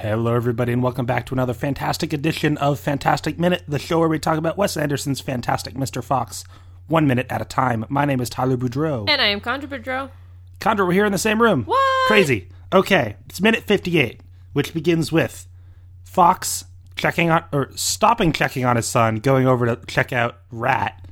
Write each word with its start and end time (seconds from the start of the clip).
Hello, 0.00 0.32
everybody, 0.32 0.72
and 0.72 0.80
welcome 0.80 1.06
back 1.06 1.26
to 1.26 1.34
another 1.34 1.52
fantastic 1.52 2.12
edition 2.12 2.56
of 2.58 2.78
Fantastic 2.78 3.36
Minute, 3.36 3.64
the 3.66 3.80
show 3.80 3.98
where 3.98 4.08
we 4.08 4.20
talk 4.20 4.38
about 4.38 4.56
Wes 4.56 4.76
Anderson's 4.76 5.20
fantastic 5.20 5.74
Mr. 5.74 6.04
Fox, 6.04 6.44
one 6.86 7.08
minute 7.08 7.26
at 7.28 7.42
a 7.42 7.44
time. 7.44 7.84
My 7.88 8.04
name 8.04 8.20
is 8.20 8.30
Tyler 8.30 8.56
Boudreau. 8.56 9.10
And 9.10 9.20
I 9.20 9.26
am 9.26 9.40
Chandra 9.40 9.68
Boudreau. 9.68 10.10
Chandra, 10.62 10.86
we're 10.86 10.92
here 10.92 11.04
in 11.04 11.10
the 11.10 11.18
same 11.18 11.42
room. 11.42 11.64
What? 11.64 12.06
Crazy. 12.06 12.48
Okay, 12.72 13.16
it's 13.28 13.40
minute 13.40 13.64
58, 13.64 14.20
which 14.52 14.72
begins 14.72 15.10
with 15.10 15.48
Fox 16.04 16.66
checking 16.94 17.30
on, 17.30 17.42
or 17.50 17.68
stopping 17.74 18.32
checking 18.32 18.64
on 18.64 18.76
his 18.76 18.86
son, 18.86 19.16
going 19.16 19.48
over 19.48 19.66
to 19.66 19.84
check 19.88 20.12
out 20.12 20.38
Rat, 20.52 21.08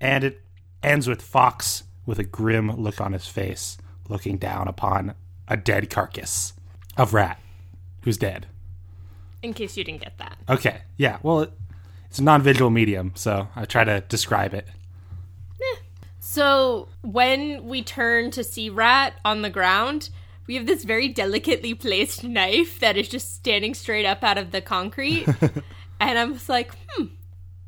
and 0.00 0.24
it 0.24 0.42
ends 0.82 1.06
with 1.06 1.22
Fox 1.22 1.84
with 2.04 2.18
a 2.18 2.24
grim 2.24 2.82
look 2.82 3.00
on 3.00 3.12
his 3.12 3.28
face, 3.28 3.78
looking 4.08 4.38
down 4.38 4.66
upon 4.66 5.14
a 5.46 5.56
dead 5.56 5.88
carcass 5.88 6.52
of 6.96 7.14
Rat, 7.14 7.38
who's 8.04 8.16
dead. 8.16 8.46
In 9.42 9.52
case 9.52 9.76
you 9.76 9.84
didn't 9.84 10.00
get 10.00 10.16
that. 10.18 10.38
Okay, 10.48 10.82
yeah, 10.96 11.18
well, 11.22 11.40
it, 11.40 11.52
it's 12.08 12.18
a 12.18 12.22
non 12.22 12.40
visual 12.42 12.70
medium, 12.70 13.12
so 13.14 13.48
I 13.54 13.64
try 13.64 13.84
to 13.84 14.00
describe 14.02 14.54
it. 14.54 14.68
So 16.34 16.88
when 17.02 17.64
we 17.68 17.82
turn 17.82 18.32
to 18.32 18.42
see 18.42 18.68
Rat 18.68 19.14
on 19.24 19.42
the 19.42 19.50
ground, 19.50 20.08
we 20.48 20.56
have 20.56 20.66
this 20.66 20.82
very 20.82 21.06
delicately 21.06 21.74
placed 21.74 22.24
knife 22.24 22.80
that 22.80 22.96
is 22.96 23.08
just 23.08 23.36
standing 23.36 23.72
straight 23.72 24.04
up 24.04 24.24
out 24.24 24.36
of 24.36 24.50
the 24.50 24.60
concrete. 24.60 25.26
and 26.00 26.18
I'm 26.18 26.34
just 26.34 26.48
like, 26.48 26.72
hmm, 26.88 27.04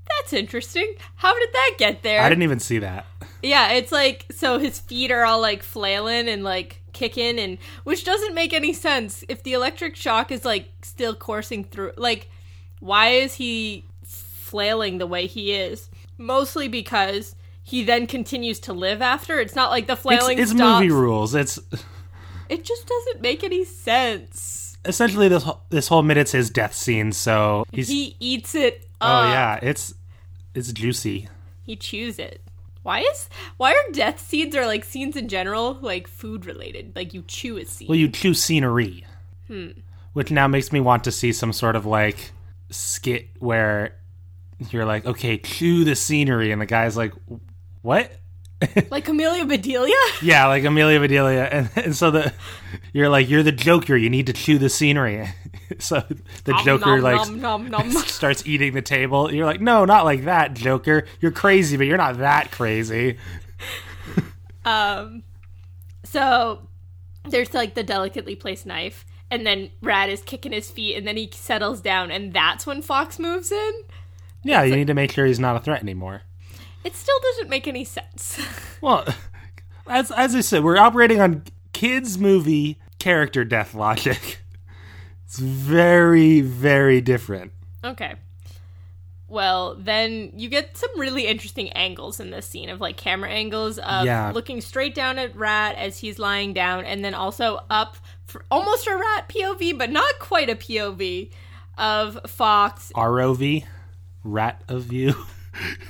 that's 0.08 0.32
interesting. 0.32 0.94
How 1.14 1.38
did 1.38 1.50
that 1.52 1.74
get 1.78 2.02
there? 2.02 2.22
I 2.22 2.28
didn't 2.28 2.42
even 2.42 2.58
see 2.58 2.80
that. 2.80 3.06
Yeah, 3.40 3.72
it's 3.72 3.92
like 3.92 4.26
so 4.32 4.58
his 4.58 4.80
feet 4.80 5.12
are 5.12 5.24
all 5.24 5.40
like 5.40 5.62
flailing 5.62 6.26
and 6.26 6.42
like 6.42 6.82
kicking 6.96 7.38
and 7.38 7.58
which 7.84 8.02
doesn't 8.04 8.34
make 8.34 8.52
any 8.52 8.72
sense 8.72 9.22
if 9.28 9.42
the 9.44 9.52
electric 9.52 9.94
shock 9.94 10.32
is 10.32 10.44
like 10.44 10.70
still 10.82 11.14
coursing 11.14 11.62
through 11.62 11.92
like 11.96 12.28
why 12.80 13.08
is 13.10 13.34
he 13.34 13.84
flailing 14.04 14.98
the 14.98 15.06
way 15.06 15.26
he 15.26 15.52
is? 15.52 15.88
Mostly 16.18 16.68
because 16.68 17.34
he 17.62 17.84
then 17.84 18.06
continues 18.06 18.58
to 18.60 18.72
live 18.72 19.02
after. 19.02 19.38
It's 19.40 19.54
not 19.56 19.70
like 19.70 19.86
the 19.86 19.94
It's, 19.94 20.02
flailing 20.02 20.38
it's 20.38 20.50
stops. 20.52 20.80
movie 20.80 20.90
rules. 20.92 21.34
It's 21.34 21.58
It 22.48 22.64
just 22.64 22.86
doesn't 22.86 23.20
make 23.22 23.42
any 23.42 23.64
sense. 23.64 24.78
essentially 24.84 25.28
this 25.28 25.42
whole, 25.42 25.62
this 25.70 25.88
whole 25.88 26.02
minute's 26.02 26.32
his 26.32 26.48
death 26.50 26.74
scene. 26.74 27.12
So 27.12 27.64
he's 27.72 27.88
He 27.88 28.16
eats 28.20 28.54
it 28.54 28.88
oh 29.00 29.24
yeah, 29.28 29.58
it's 29.62 29.94
it's 30.54 30.72
juicy. 30.72 31.28
He 31.64 31.76
chews 31.76 32.18
it. 32.18 32.40
Why 32.86 33.00
is 33.00 33.28
why 33.56 33.72
are 33.72 33.92
death 33.92 34.20
scenes 34.20 34.54
or 34.54 34.64
like 34.64 34.84
scenes 34.84 35.16
in 35.16 35.26
general 35.26 35.76
like 35.82 36.06
food 36.06 36.46
related? 36.46 36.94
Like 36.94 37.14
you 37.14 37.24
chew 37.26 37.56
a 37.56 37.64
scene. 37.64 37.88
Well, 37.88 37.98
you 37.98 38.08
chew 38.08 38.32
scenery, 38.32 39.04
hmm. 39.48 39.70
which 40.12 40.30
now 40.30 40.46
makes 40.46 40.70
me 40.70 40.78
want 40.78 41.02
to 41.02 41.10
see 41.10 41.32
some 41.32 41.52
sort 41.52 41.74
of 41.74 41.84
like 41.84 42.30
skit 42.70 43.28
where 43.40 43.96
you're 44.70 44.84
like, 44.84 45.04
okay, 45.04 45.36
chew 45.36 45.82
the 45.82 45.96
scenery, 45.96 46.52
and 46.52 46.62
the 46.62 46.66
guy's 46.66 46.96
like, 46.96 47.12
what? 47.82 48.12
like 48.90 49.08
Amelia 49.08 49.44
Bedelia? 49.44 49.94
Yeah, 50.22 50.46
like 50.46 50.64
Amelia 50.64 50.98
Bedelia, 50.98 51.44
and, 51.44 51.70
and 51.76 51.96
so 51.96 52.10
the 52.10 52.32
you're 52.92 53.08
like 53.08 53.28
you're 53.28 53.42
the 53.42 53.52
Joker. 53.52 53.96
You 53.96 54.08
need 54.08 54.26
to 54.26 54.32
chew 54.32 54.58
the 54.58 54.70
scenery. 54.70 55.28
so 55.78 56.02
the 56.44 56.54
Joker 56.64 56.96
Nom, 56.96 57.00
like 57.00 57.28
nom, 57.28 57.70
nom, 57.70 57.70
nom. 57.70 57.90
starts 58.06 58.46
eating 58.46 58.72
the 58.72 58.82
table. 58.82 59.32
You're 59.32 59.46
like, 59.46 59.60
no, 59.60 59.84
not 59.84 60.04
like 60.04 60.24
that, 60.24 60.54
Joker. 60.54 61.06
You're 61.20 61.32
crazy, 61.32 61.76
but 61.76 61.86
you're 61.86 61.98
not 61.98 62.18
that 62.18 62.50
crazy. 62.50 63.18
Um, 64.64 65.22
so 66.04 66.66
there's 67.28 67.52
like 67.52 67.74
the 67.74 67.82
delicately 67.82 68.36
placed 68.36 68.64
knife, 68.64 69.04
and 69.30 69.46
then 69.46 69.70
Rat 69.82 70.08
is 70.08 70.22
kicking 70.22 70.52
his 70.52 70.70
feet, 70.70 70.96
and 70.96 71.06
then 71.06 71.16
he 71.16 71.30
settles 71.32 71.82
down, 71.82 72.10
and 72.10 72.32
that's 72.32 72.66
when 72.66 72.80
Fox 72.80 73.18
moves 73.18 73.52
in. 73.52 73.72
Yeah, 74.42 74.62
you 74.62 74.76
need 74.76 74.86
to 74.86 74.94
make 74.94 75.12
sure 75.12 75.26
he's 75.26 75.40
not 75.40 75.56
a 75.56 75.60
threat 75.60 75.82
anymore. 75.82 76.22
It 76.86 76.94
still 76.94 77.18
doesn't 77.20 77.50
make 77.50 77.66
any 77.68 77.84
sense. 77.84 78.40
Well, 78.82 79.04
as 79.88 80.10
as 80.12 80.34
I 80.34 80.40
said, 80.42 80.62
we're 80.62 80.76
operating 80.76 81.20
on 81.20 81.42
kids 81.72 82.18
movie 82.18 82.78
character 82.98 83.42
death 83.44 83.74
logic. 83.74 84.38
It's 85.24 85.38
very 85.40 86.40
very 86.42 87.00
different. 87.00 87.52
okay. 87.82 88.14
Well, 89.28 89.74
then 89.74 90.30
you 90.36 90.48
get 90.48 90.76
some 90.76 90.90
really 91.00 91.26
interesting 91.26 91.70
angles 91.70 92.20
in 92.20 92.30
this 92.30 92.46
scene 92.46 92.68
of 92.70 92.80
like 92.80 92.96
camera 92.96 93.28
angles 93.30 93.78
of 93.78 94.04
Yeah. 94.04 94.30
looking 94.32 94.60
straight 94.60 94.94
down 94.94 95.18
at 95.18 95.34
Rat 95.34 95.74
as 95.76 95.98
he's 95.98 96.18
lying 96.20 96.52
down, 96.52 96.84
and 96.84 97.04
then 97.04 97.12
also 97.14 97.58
up 97.68 97.96
almost 98.52 98.86
a 98.86 98.96
Rat 98.96 99.28
POV, 99.28 99.76
but 99.76 99.90
not 99.90 100.20
quite 100.20 100.48
a 100.48 100.54
POV 100.54 101.30
of 101.76 102.20
Fox. 102.30 102.92
ROV, 102.94 103.64
rat 104.22 104.62
of 104.68 104.84
view, 104.84 105.14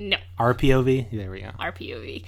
No, 0.00 0.16
RPOV. 0.38 1.10
There 1.12 1.30
we 1.30 1.42
go. 1.42 1.50
our 1.58 1.72
POV. 1.72 2.24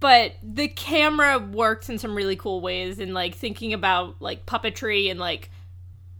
But 0.00 0.36
the 0.42 0.68
camera 0.68 1.38
works 1.38 1.90
in 1.90 1.98
some 1.98 2.14
really 2.16 2.34
cool 2.34 2.62
ways 2.62 2.98
in 2.98 3.12
like 3.12 3.34
thinking 3.34 3.74
about 3.74 4.16
like 4.20 4.46
puppetry 4.46 5.10
and 5.10 5.20
like 5.20 5.50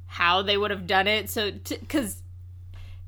how 0.04 0.42
they 0.42 0.58
would 0.58 0.70
have 0.70 0.86
done 0.86 1.06
it. 1.06 1.30
So 1.30 1.50
because 1.50 2.22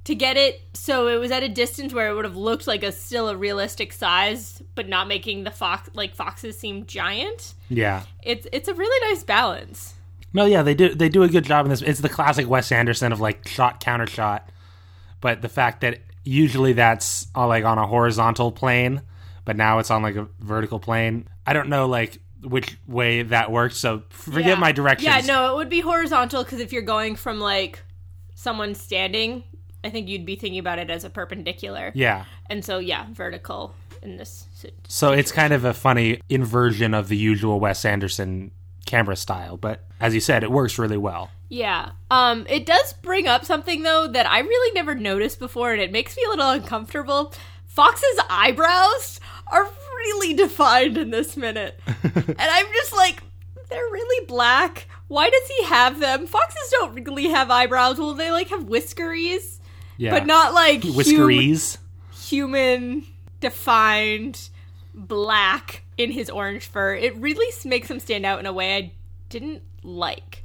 to 0.04 0.14
get 0.14 0.36
it 0.36 0.60
so 0.72 1.06
it 1.08 1.18
was 1.18 1.30
at 1.30 1.42
a 1.42 1.48
distance 1.48 1.92
where 1.92 2.08
it 2.08 2.14
would 2.14 2.24
have 2.24 2.36
looked 2.36 2.66
like 2.66 2.82
a 2.82 2.90
still 2.90 3.28
a 3.28 3.36
realistic 3.36 3.92
size, 3.92 4.62
but 4.74 4.88
not 4.88 5.06
making 5.06 5.44
the 5.44 5.50
fox 5.50 5.90
like 5.92 6.14
foxes 6.14 6.58
seem 6.58 6.86
giant. 6.86 7.52
Yeah. 7.68 8.04
It's 8.22 8.46
it's 8.52 8.68
a 8.68 8.74
really 8.74 9.10
nice 9.10 9.22
balance. 9.22 9.94
No, 10.32 10.46
yeah, 10.46 10.62
they 10.62 10.74
do 10.74 10.94
they 10.94 11.10
do 11.10 11.22
a 11.24 11.28
good 11.28 11.44
job 11.44 11.66
in 11.66 11.70
this. 11.70 11.82
It's 11.82 12.00
the 12.00 12.08
classic 12.08 12.48
Wes 12.48 12.72
Anderson 12.72 13.12
of 13.12 13.20
like 13.20 13.46
shot 13.46 13.80
counter 13.80 14.06
shot, 14.06 14.48
but 15.20 15.42
the 15.42 15.50
fact 15.50 15.82
that 15.82 15.98
usually 16.24 16.72
that's 16.74 17.26
all 17.34 17.48
like 17.48 17.64
on 17.64 17.78
a 17.78 17.86
horizontal 17.86 18.52
plane, 18.52 19.02
but 19.44 19.56
now 19.56 19.78
it's 19.78 19.90
on 19.90 20.02
like 20.02 20.16
a 20.16 20.28
vertical 20.40 20.78
plane. 20.78 21.28
I 21.46 21.52
don't 21.52 21.68
know 21.68 21.86
like 21.86 22.18
which 22.42 22.76
way 22.86 23.22
that 23.22 23.50
works, 23.52 23.76
so 23.76 24.02
forget 24.10 24.46
Yeah. 24.50 24.54
my 24.56 24.72
directions. 24.72 25.06
Yeah, 25.06 25.20
no, 25.20 25.52
it 25.52 25.56
would 25.56 25.68
be 25.68 25.80
horizontal 25.80 26.42
because 26.44 26.60
if 26.60 26.72
you're 26.72 26.82
going 26.82 27.16
from 27.16 27.38
like 27.40 27.82
someone 28.34 28.74
standing, 28.74 29.44
I 29.84 29.90
think 29.90 30.08
you'd 30.08 30.26
be 30.26 30.36
thinking 30.36 30.58
about 30.58 30.78
it 30.78 30.90
as 30.90 31.04
a 31.04 31.10
perpendicular. 31.10 31.92
Yeah. 31.94 32.24
And 32.50 32.64
so, 32.64 32.78
yeah, 32.78 33.06
vertical 33.12 33.74
in 34.02 34.16
this. 34.16 34.46
sit- 34.54 34.74
So 34.88 35.12
it's 35.12 35.30
kind 35.32 35.52
of 35.52 35.64
a 35.64 35.72
funny 35.74 36.20
inversion 36.28 36.94
of 36.94 37.08
the 37.08 37.16
usual 37.16 37.60
Wes 37.60 37.84
Anderson 37.84 38.50
camera 38.92 39.16
style, 39.16 39.56
but 39.56 39.84
as 40.00 40.12
you 40.14 40.20
said, 40.20 40.42
it 40.44 40.50
works 40.52 40.78
really 40.78 40.98
well. 40.98 41.30
Yeah. 41.48 41.92
Um, 42.10 42.46
it 42.48 42.66
does 42.66 42.92
bring 43.00 43.26
up 43.26 43.44
something 43.46 43.82
though 43.82 44.06
that 44.06 44.26
I 44.30 44.40
really 44.40 44.74
never 44.74 44.94
noticed 44.94 45.38
before, 45.38 45.72
and 45.72 45.80
it 45.80 45.90
makes 45.90 46.14
me 46.14 46.22
a 46.26 46.28
little 46.28 46.50
uncomfortable. 46.50 47.32
Fox's 47.66 48.20
eyebrows 48.28 49.18
are 49.50 49.64
really 49.96 50.34
defined 50.34 50.98
in 50.98 51.08
this 51.10 51.38
minute, 51.38 51.80
and 52.04 52.36
I'm 52.38 52.66
just 52.74 52.94
like, 52.94 53.22
they're 53.70 53.80
really 53.90 54.26
black. 54.26 54.86
Why 55.08 55.30
does 55.30 55.48
he 55.56 55.64
have 55.64 55.98
them? 56.00 56.26
Foxes 56.26 56.68
don't 56.70 56.94
really 56.94 57.28
have 57.28 57.50
eyebrows. 57.50 57.98
Well, 57.98 58.12
they 58.12 58.30
like 58.30 58.48
have 58.48 58.64
whiskeries, 58.64 59.58
Yeah. 59.96 60.10
but 60.10 60.26
not 60.26 60.52
like 60.52 60.82
hum- 60.84 60.94
whiskeries. 60.96 61.78
human 62.12 63.06
defined 63.40 64.50
black 64.94 65.84
in 65.96 66.10
his 66.10 66.30
orange 66.30 66.66
fur. 66.66 66.94
It 66.94 67.16
really 67.16 67.52
makes 67.64 67.90
him 67.90 68.00
stand 68.00 68.26
out 68.26 68.40
in 68.40 68.46
a 68.46 68.52
way 68.52 68.76
I 68.76 68.92
didn't 69.28 69.62
like. 69.82 70.44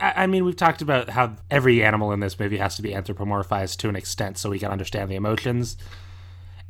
I 0.00 0.24
I 0.24 0.26
mean, 0.26 0.44
we've 0.44 0.56
talked 0.56 0.82
about 0.82 1.10
how 1.10 1.36
every 1.50 1.82
animal 1.82 2.12
in 2.12 2.20
this 2.20 2.38
movie 2.38 2.58
has 2.58 2.76
to 2.76 2.82
be 2.82 2.90
anthropomorphized 2.90 3.78
to 3.78 3.88
an 3.88 3.96
extent 3.96 4.38
so 4.38 4.50
we 4.50 4.58
can 4.58 4.70
understand 4.70 5.10
the 5.10 5.16
emotions. 5.16 5.76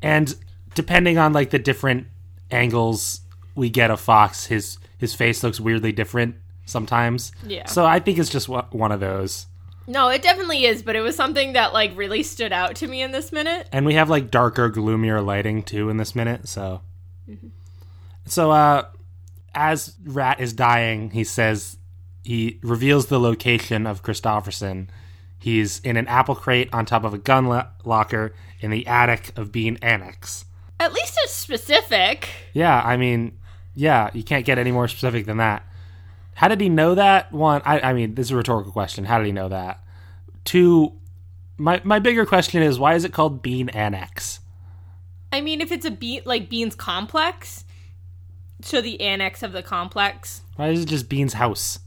And 0.02 0.34
depending 0.74 1.18
on 1.18 1.32
like 1.32 1.50
the 1.50 1.58
different 1.58 2.06
angles 2.50 3.20
we 3.54 3.70
get 3.70 3.90
of 3.90 4.00
Fox, 4.00 4.46
his 4.46 4.78
his 4.98 5.14
face 5.14 5.42
looks 5.42 5.60
weirdly 5.60 5.92
different 5.92 6.36
sometimes. 6.64 7.32
Yeah. 7.46 7.66
So 7.66 7.84
I 7.84 8.00
think 8.00 8.18
it's 8.18 8.30
just 8.30 8.48
one 8.48 8.92
of 8.92 9.00
those. 9.00 9.46
No, 9.86 10.08
it 10.08 10.22
definitely 10.22 10.64
is, 10.64 10.82
but 10.82 10.96
it 10.96 11.02
was 11.02 11.14
something 11.14 11.52
that 11.52 11.72
like 11.74 11.96
really 11.96 12.22
stood 12.22 12.52
out 12.52 12.76
to 12.76 12.86
me 12.86 13.02
in 13.02 13.12
this 13.12 13.32
minute. 13.32 13.68
And 13.70 13.84
we 13.84 13.94
have 13.94 14.08
like 14.08 14.30
darker, 14.30 14.70
gloomier 14.70 15.20
lighting 15.20 15.62
too 15.62 15.90
in 15.90 15.98
this 15.98 16.14
minute. 16.14 16.48
So, 16.48 16.80
so 18.26 18.50
uh, 18.50 18.86
as 19.54 19.96
Rat 20.04 20.40
is 20.40 20.52
dying, 20.52 21.10
he 21.10 21.24
says 21.24 21.78
he 22.22 22.58
reveals 22.62 23.06
the 23.06 23.20
location 23.20 23.86
of 23.86 24.02
Kristofferson. 24.02 24.88
He's 25.38 25.80
in 25.80 25.96
an 25.96 26.08
apple 26.08 26.34
crate 26.34 26.70
on 26.72 26.86
top 26.86 27.04
of 27.04 27.12
a 27.12 27.18
gun 27.18 27.46
lo- 27.46 27.66
locker 27.84 28.34
in 28.60 28.70
the 28.70 28.86
attic 28.86 29.36
of 29.36 29.52
Bean 29.52 29.78
Annex. 29.82 30.46
At 30.80 30.92
least 30.92 31.18
it's 31.22 31.32
specific. 31.32 32.28
Yeah, 32.52 32.80
I 32.82 32.96
mean, 32.96 33.38
yeah, 33.74 34.10
you 34.14 34.24
can't 34.24 34.46
get 34.46 34.58
any 34.58 34.72
more 34.72 34.88
specific 34.88 35.26
than 35.26 35.36
that. 35.36 35.66
How 36.34 36.48
did 36.48 36.60
he 36.60 36.68
know 36.68 36.94
that? 36.94 37.32
One, 37.32 37.62
I, 37.64 37.80
I 37.80 37.92
mean, 37.92 38.14
this 38.14 38.26
is 38.26 38.30
a 38.32 38.36
rhetorical 38.36 38.72
question. 38.72 39.04
How 39.04 39.18
did 39.18 39.26
he 39.26 39.32
know 39.32 39.48
that? 39.48 39.84
Two, 40.44 40.94
my 41.56 41.80
my 41.84 41.98
bigger 41.98 42.26
question 42.26 42.62
is 42.62 42.78
why 42.78 42.94
is 42.94 43.04
it 43.04 43.12
called 43.12 43.42
Bean 43.42 43.68
Annex? 43.68 44.40
I 45.34 45.40
mean, 45.40 45.60
if 45.60 45.72
it's 45.72 45.84
a 45.84 45.90
bean 45.90 46.22
like 46.24 46.48
Bean's 46.48 46.74
complex, 46.74 47.64
so 48.62 48.80
the 48.80 49.00
annex 49.00 49.42
of 49.42 49.52
the 49.52 49.62
complex. 49.62 50.42
Why 50.56 50.68
is 50.68 50.82
it 50.82 50.88
just 50.88 51.08
Bean's 51.08 51.32
house? 51.34 51.80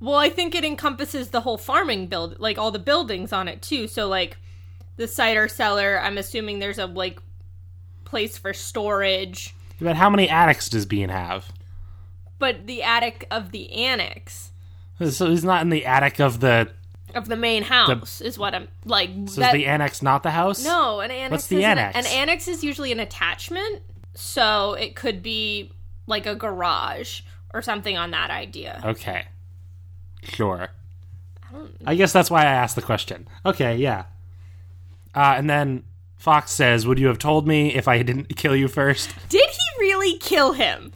Well, 0.00 0.16
I 0.16 0.28
think 0.28 0.54
it 0.54 0.64
encompasses 0.64 1.30
the 1.30 1.40
whole 1.42 1.56
farming 1.58 2.08
build, 2.08 2.38
like 2.38 2.58
all 2.58 2.70
the 2.70 2.78
buildings 2.78 3.32
on 3.32 3.48
it 3.48 3.62
too. 3.62 3.86
So 3.88 4.08
like 4.08 4.36
the 4.96 5.06
cider 5.08 5.48
cellar, 5.48 6.00
I'm 6.00 6.18
assuming 6.18 6.58
there's 6.58 6.78
a 6.78 6.86
like 6.86 7.20
place 8.04 8.36
for 8.36 8.52
storage, 8.52 9.54
But 9.80 9.96
how 9.96 10.10
many 10.10 10.28
attics 10.28 10.68
does 10.68 10.86
Bean 10.86 11.08
have? 11.08 11.52
but 12.38 12.66
the 12.66 12.82
attic 12.82 13.26
of 13.30 13.50
the 13.50 13.72
annex 13.72 14.50
So 15.00 15.30
he's 15.30 15.42
not 15.44 15.62
in 15.62 15.70
the 15.70 15.86
attic 15.86 16.20
of 16.20 16.40
the. 16.40 16.68
Of 17.16 17.28
the 17.28 17.36
main 17.36 17.62
house 17.62 18.20
is 18.20 18.38
what 18.38 18.54
I'm 18.54 18.68
like. 18.84 19.10
So 19.26 19.40
that- 19.40 19.54
is 19.54 19.60
the 19.60 19.66
annex 19.66 20.02
not 20.02 20.22
the 20.22 20.30
house? 20.30 20.64
no, 20.64 21.00
an 21.00 21.10
annex. 21.10 21.30
What's 21.30 21.46
the 21.48 21.58
is 21.58 21.64
an- 21.64 21.78
annex? 21.78 21.96
An, 21.98 22.06
annex 22.06 22.48
is 22.48 22.62
usually 22.62 22.92
an 22.92 23.00
attachment, 23.00 23.82
so 24.14 24.74
it 24.74 24.94
could 24.94 25.22
be 25.22 25.72
like 26.06 26.26
a 26.26 26.34
garage 26.34 27.22
or 27.52 27.62
something 27.62 27.96
on 27.96 28.10
that 28.12 28.30
idea. 28.30 28.80
Okay. 28.84 29.24
Sure. 30.22 30.68
I 31.86 31.94
guess 31.94 32.12
that's 32.12 32.30
why 32.30 32.42
I 32.42 32.46
asked 32.46 32.76
the 32.76 32.82
question. 32.82 33.28
Okay, 33.44 33.76
yeah. 33.76 34.04
Uh, 35.14 35.34
and 35.36 35.48
then 35.48 35.84
Fox 36.16 36.50
says, 36.50 36.86
Would 36.86 36.98
you 36.98 37.06
have 37.06 37.18
told 37.18 37.46
me 37.46 37.74
if 37.74 37.88
I 37.88 38.02
didn't 38.02 38.36
kill 38.36 38.54
you 38.54 38.68
first? 38.68 39.14
Did 39.28 39.48
he 39.48 39.80
really 39.80 40.18
kill 40.18 40.52
him? 40.52 40.92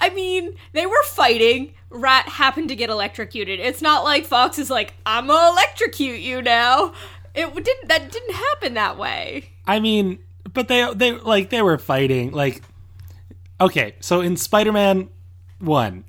I 0.00 0.10
mean, 0.10 0.54
they 0.72 0.86
were 0.86 1.02
fighting. 1.04 1.74
Rat 1.90 2.28
happened 2.28 2.68
to 2.68 2.76
get 2.76 2.90
electrocuted. 2.90 3.60
It's 3.60 3.80
not 3.80 4.04
like 4.04 4.24
Fox 4.26 4.58
is 4.58 4.68
like, 4.70 4.94
"I'm 5.06 5.26
gonna 5.28 5.50
electrocute 5.52 6.20
you 6.20 6.42
now." 6.42 6.92
It 7.34 7.52
didn't. 7.54 7.88
That 7.88 8.10
didn't 8.12 8.34
happen 8.34 8.74
that 8.74 8.98
way. 8.98 9.50
I 9.66 9.80
mean, 9.80 10.18
but 10.52 10.68
they 10.68 10.86
they 10.94 11.12
like 11.12 11.50
they 11.50 11.62
were 11.62 11.78
fighting 11.78 12.32
like 12.32 12.62
Okay, 13.60 13.94
so 14.00 14.20
in 14.20 14.36
Spider-Man 14.36 15.08
1, 15.60 16.04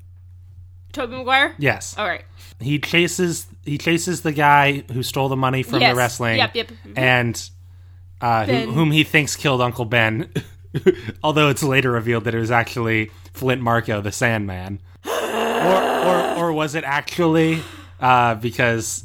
Tobey 0.92 1.16
Maguire. 1.16 1.54
yes. 1.60 1.96
All 1.98 2.08
right. 2.08 2.24
He 2.60 2.80
chases 2.80 3.48
he 3.64 3.78
chases 3.78 4.22
the 4.22 4.32
guy 4.32 4.84
who 4.92 5.04
stole 5.04 5.30
the 5.30 5.36
money 5.36 5.62
from 5.64 5.82
Yes. 5.82 5.92
the 5.94 5.98
wrestling. 5.98 6.38
Yep, 6.38 6.56
yep. 6.56 6.72
And 6.96 7.50
uh, 8.22 8.46
who, 8.46 8.72
whom 8.72 8.92
he 8.92 9.04
thinks 9.04 9.36
killed 9.36 9.62
Uncle 9.62 9.86
Ben. 9.86 10.32
Although 11.24 11.50
it's 11.50 11.64
later 11.64 11.92
revealed 11.92 12.26
that 12.26 12.36
it 12.36 12.40
was 12.40 12.52
actually 12.52 13.12
Flint 13.34 13.62
Marko, 13.62 14.02
the 14.02 14.12
Sandman. 14.12 14.80
or, 15.06 15.12
or, 15.12 16.36
or 16.36 16.54
was 16.54 16.76
it 16.76 16.84
actually 16.84 17.62
uh, 18.00 18.36
because 18.36 19.04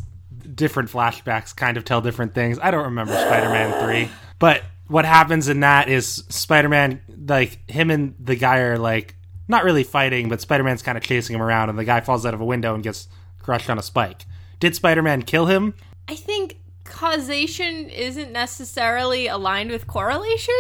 different 0.55 0.91
flashbacks 0.91 1.55
kind 1.55 1.77
of 1.77 1.85
tell 1.85 2.01
different 2.01 2.35
things? 2.35 2.59
I 2.61 2.71
don't 2.71 2.85
remember 2.85 3.13
Spider 3.13 3.49
Man 3.49 3.83
3. 3.85 4.09
But 4.39 4.63
what 4.89 5.05
happens 5.05 5.49
in 5.49 5.61
that 5.61 5.89
is 5.89 6.25
Spider 6.29 6.69
Man, 6.69 7.01
like, 7.27 7.71
him 7.71 7.91
and 7.91 8.15
the 8.19 8.37
guy 8.37 8.59
are 8.59 8.79
like, 8.79 9.17
not 9.49 9.65
really 9.65 9.85
fighting, 9.85 10.29
but 10.29 10.41
Spider 10.41 10.63
Man's 10.65 10.83
kind 10.83 10.97
of 10.97 11.05
chasing 11.05 11.35
him 11.35 11.43
around, 11.43 11.71
and 11.71 11.79
the 11.79 11.85
guy 11.85 12.01
falls 12.01 12.25
out 12.25 12.35
of 12.35 12.41
a 12.41 12.45
window 12.45 12.75
and 12.75 12.83
gets 12.85 13.09
crushed 13.41 13.69
on 13.69 13.79
a 13.79 13.83
spike. 13.83 14.25
Did 14.61 14.77
Spider 14.77 15.03
Man 15.03 15.23
kill 15.23 15.47
him? 15.47 15.75
I 16.09 16.15
think 16.15 16.59
causation 16.85 17.89
isn't 17.89 18.33
necessarily 18.33 19.27
aligned 19.27 19.71
with 19.71 19.87
correlation. 19.87 20.55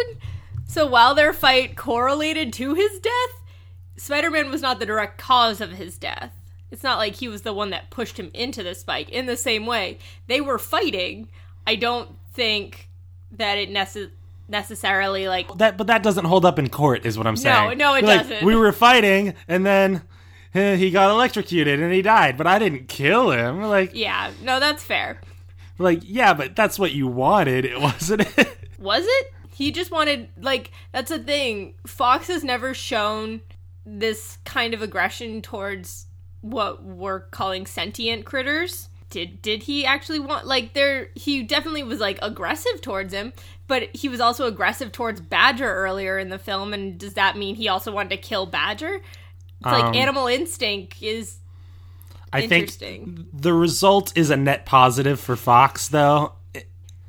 So 0.70 0.86
while 0.86 1.16
their 1.16 1.32
fight 1.32 1.74
correlated 1.74 2.52
to 2.52 2.74
his 2.74 3.00
death, 3.00 3.42
Spider 3.96 4.30
Man 4.30 4.52
was 4.52 4.62
not 4.62 4.78
the 4.78 4.86
direct 4.86 5.18
cause 5.18 5.60
of 5.60 5.72
his 5.72 5.98
death. 5.98 6.32
It's 6.70 6.84
not 6.84 6.96
like 6.96 7.16
he 7.16 7.26
was 7.26 7.42
the 7.42 7.52
one 7.52 7.70
that 7.70 7.90
pushed 7.90 8.20
him 8.20 8.30
into 8.32 8.62
the 8.62 8.76
spike. 8.76 9.08
In 9.08 9.26
the 9.26 9.36
same 9.36 9.66
way, 9.66 9.98
they 10.28 10.40
were 10.40 10.60
fighting. 10.60 11.28
I 11.66 11.74
don't 11.74 12.10
think 12.34 12.88
that 13.32 13.58
it 13.58 13.68
necess- 13.68 14.12
necessarily 14.48 15.26
like 15.26 15.52
That, 15.58 15.76
but 15.76 15.88
that 15.88 16.04
doesn't 16.04 16.26
hold 16.26 16.44
up 16.44 16.56
in 16.56 16.68
court, 16.68 17.04
is 17.04 17.18
what 17.18 17.26
I'm 17.26 17.36
saying. 17.36 17.76
no, 17.76 17.90
no 17.90 17.94
it 17.96 18.04
Like, 18.04 18.20
doesn't. 18.20 18.44
We 18.44 18.54
were 18.54 18.70
fighting, 18.70 19.34
and 19.48 19.66
then 19.66 20.02
eh, 20.54 20.76
he 20.76 20.92
got 20.92 21.10
electrocuted 21.10 21.80
and 21.80 21.92
he 21.92 22.00
died, 22.00 22.38
but 22.38 22.46
I 22.46 22.60
didn't 22.60 22.86
kill 22.86 23.32
him. 23.32 23.60
Like, 23.62 23.90
yeah, 23.92 24.30
no, 24.40 24.60
that's 24.60 24.84
fair. 24.84 25.20
like 25.78 26.02
yeah, 26.04 26.32
but 26.32 26.54
that's 26.54 26.78
what 26.78 26.92
you 26.92 27.08
wanted, 27.08 27.64
it 27.64 27.80
wasn't 27.80 28.20
it? 28.38 28.56
Was 28.78 29.02
it? 29.04 29.32
He 29.60 29.72
just 29.72 29.90
wanted 29.90 30.30
like 30.40 30.70
that's 30.90 31.10
the 31.10 31.18
thing. 31.18 31.74
Fox 31.86 32.28
has 32.28 32.42
never 32.42 32.72
shown 32.72 33.42
this 33.84 34.38
kind 34.46 34.72
of 34.72 34.80
aggression 34.80 35.42
towards 35.42 36.06
what 36.40 36.82
we're 36.82 37.20
calling 37.20 37.66
sentient 37.66 38.24
critters. 38.24 38.88
Did 39.10 39.42
did 39.42 39.64
he 39.64 39.84
actually 39.84 40.18
want 40.18 40.46
like 40.46 40.72
there 40.72 41.08
he 41.14 41.42
definitely 41.42 41.82
was 41.82 42.00
like 42.00 42.18
aggressive 42.22 42.80
towards 42.80 43.12
him, 43.12 43.34
but 43.66 43.94
he 43.94 44.08
was 44.08 44.18
also 44.18 44.46
aggressive 44.46 44.92
towards 44.92 45.20
Badger 45.20 45.70
earlier 45.70 46.18
in 46.18 46.30
the 46.30 46.38
film 46.38 46.72
and 46.72 46.96
does 46.96 47.12
that 47.12 47.36
mean 47.36 47.54
he 47.54 47.68
also 47.68 47.92
wanted 47.92 48.08
to 48.08 48.16
kill 48.16 48.46
Badger? 48.46 48.94
It's 48.94 49.04
Um, 49.66 49.72
like 49.72 49.94
animal 49.94 50.26
instinct 50.26 51.02
is 51.02 51.36
I 52.32 52.46
think 52.46 52.70
the 53.34 53.52
result 53.52 54.16
is 54.16 54.30
a 54.30 54.38
net 54.38 54.64
positive 54.64 55.20
for 55.20 55.36
Fox, 55.36 55.88
though, 55.88 56.32